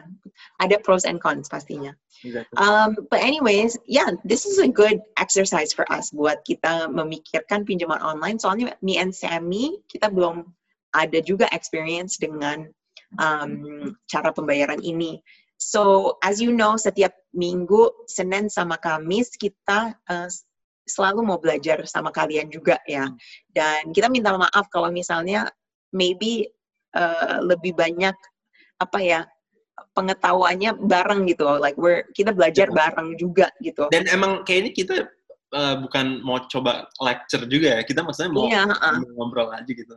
Ada 0.62 0.78
pros 0.78 1.02
and 1.02 1.18
cons 1.18 1.50
pastinya. 1.50 1.90
Exactly. 2.22 2.54
Um, 2.54 2.94
but 3.10 3.18
anyways, 3.18 3.74
yeah, 3.90 4.14
this 4.22 4.46
is 4.46 4.62
a 4.62 4.70
good 4.70 5.02
exercise 5.18 5.74
for 5.74 5.82
us 5.90 6.14
buat 6.14 6.46
kita 6.46 6.86
memikirkan 6.94 7.66
pinjaman 7.66 7.98
online. 7.98 8.38
Soalnya 8.38 8.78
me 8.86 9.02
and 9.02 9.10
Sammy 9.10 9.82
kita 9.90 10.14
belum 10.14 10.46
ada 10.94 11.18
juga 11.18 11.50
experience 11.50 12.14
dengan 12.22 12.70
um, 13.18 13.92
cara 14.06 14.30
pembayaran 14.30 14.78
ini. 14.78 15.18
So 15.60 16.16
as 16.24 16.40
you 16.40 16.56
know, 16.56 16.80
setiap 16.80 17.12
minggu 17.36 18.08
Senin 18.08 18.48
sama 18.48 18.80
Kamis 18.80 19.34
kita 19.36 19.92
uh, 20.08 20.28
selalu 20.90 21.22
mau 21.22 21.38
belajar 21.38 21.86
sama 21.86 22.10
kalian 22.10 22.50
juga 22.50 22.82
ya. 22.84 23.06
Dan 23.46 23.94
kita 23.94 24.10
minta 24.10 24.34
maaf 24.34 24.66
kalau 24.68 24.90
misalnya 24.90 25.46
maybe 25.94 26.50
uh, 26.98 27.38
lebih 27.46 27.78
banyak 27.78 28.14
apa 28.82 28.98
ya 28.98 29.20
pengetahuannya 29.94 30.76
bareng 30.76 31.24
gitu 31.30 31.46
like 31.56 31.78
we're 31.78 32.04
kita 32.12 32.34
belajar 32.34 32.68
bareng 32.68 33.16
juga 33.16 33.48
gitu 33.64 33.88
Dan 33.88 34.04
emang 34.10 34.44
kayaknya 34.44 34.72
kita 34.76 34.94
uh, 35.54 35.80
bukan 35.86 36.20
mau 36.26 36.42
coba 36.50 36.90
lecture 36.98 37.46
juga 37.46 37.78
ya. 37.78 37.82
Kita 37.86 38.02
maksudnya 38.02 38.30
mau 38.34 38.44
iya 38.50 38.66
heeh. 38.66 38.94
ngobrol 39.14 39.54
aja 39.54 39.70
gitu. 39.70 39.94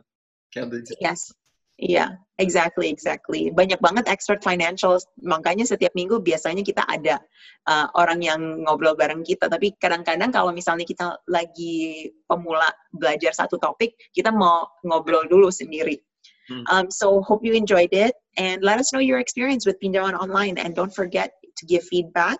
Kayak 0.54 0.86
yes 1.02 1.34
iya 1.78 2.18
exactly 2.38 2.90
exactly. 2.90 3.50
Banyak 3.54 3.78
banget 3.78 4.10
expert 4.10 4.42
financial 4.42 4.98
makanya 5.22 5.62
setiap 5.62 5.94
minggu 5.94 6.18
biasanya 6.18 6.66
kita 6.66 6.82
ada 6.86 7.22
uh, 7.70 7.86
orang 7.94 8.22
yang 8.22 8.40
ngobrol 8.66 8.98
bareng 8.98 9.22
kita. 9.22 9.46
Tapi 9.46 9.74
kadang-kadang 9.78 10.34
kalau 10.34 10.50
misalnya 10.50 10.86
kita 10.86 11.14
lagi 11.30 12.10
pemula 12.26 12.66
belajar 12.90 13.30
satu 13.30 13.58
topik 13.58 13.94
kita 14.10 14.34
mau 14.34 14.66
ngobrol 14.82 15.26
dulu 15.30 15.50
sendiri. 15.50 15.98
Hmm. 16.44 16.64
um, 16.68 16.86
so 16.90 17.22
hope 17.22 17.44
you 17.44 17.54
enjoyed 17.54 17.92
it. 17.92 18.14
And 18.36 18.62
let 18.62 18.78
us 18.78 18.92
know 18.92 19.00
your 19.00 19.18
experience 19.18 19.64
with 19.64 19.80
pinjaman 19.80 20.18
online. 20.18 20.58
And 20.58 20.74
don't 20.74 20.94
forget 20.94 21.32
to 21.56 21.66
give 21.66 21.84
feedback 21.84 22.38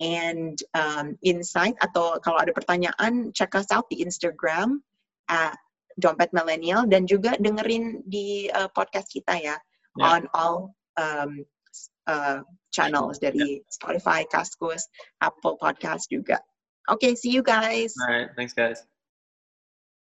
and 0.00 0.58
um, 0.74 1.16
insight. 1.22 1.74
Atau 1.80 2.20
kalau 2.20 2.42
ada 2.42 2.52
pertanyaan 2.52 3.32
check 3.32 3.54
us 3.54 3.70
out 3.72 3.88
di 3.88 4.04
Instagram 4.04 4.84
at 5.30 5.56
dompet 6.00 6.30
millennial 6.34 6.86
dan 6.88 7.06
juga 7.06 7.34
dengerin 7.38 8.02
di 8.06 8.48
uh, 8.50 8.68
podcast 8.72 9.08
kita 9.10 9.36
ya 9.38 9.56
Ya. 9.94 10.18
on 10.18 10.26
all 10.34 10.74
um, 10.98 11.46
uh, 12.10 12.42
channels 12.74 13.22
dari 13.22 13.62
Spotify, 13.70 14.26
Kaskus, 14.26 14.90
Apple 15.22 15.54
Podcast 15.62 16.10
juga. 16.10 16.42
Okay, 16.90 17.14
see 17.14 17.30
you 17.30 17.46
guys. 17.46 17.94
Alright, 18.02 18.34
thanks 18.34 18.52
guys. 18.52 18.82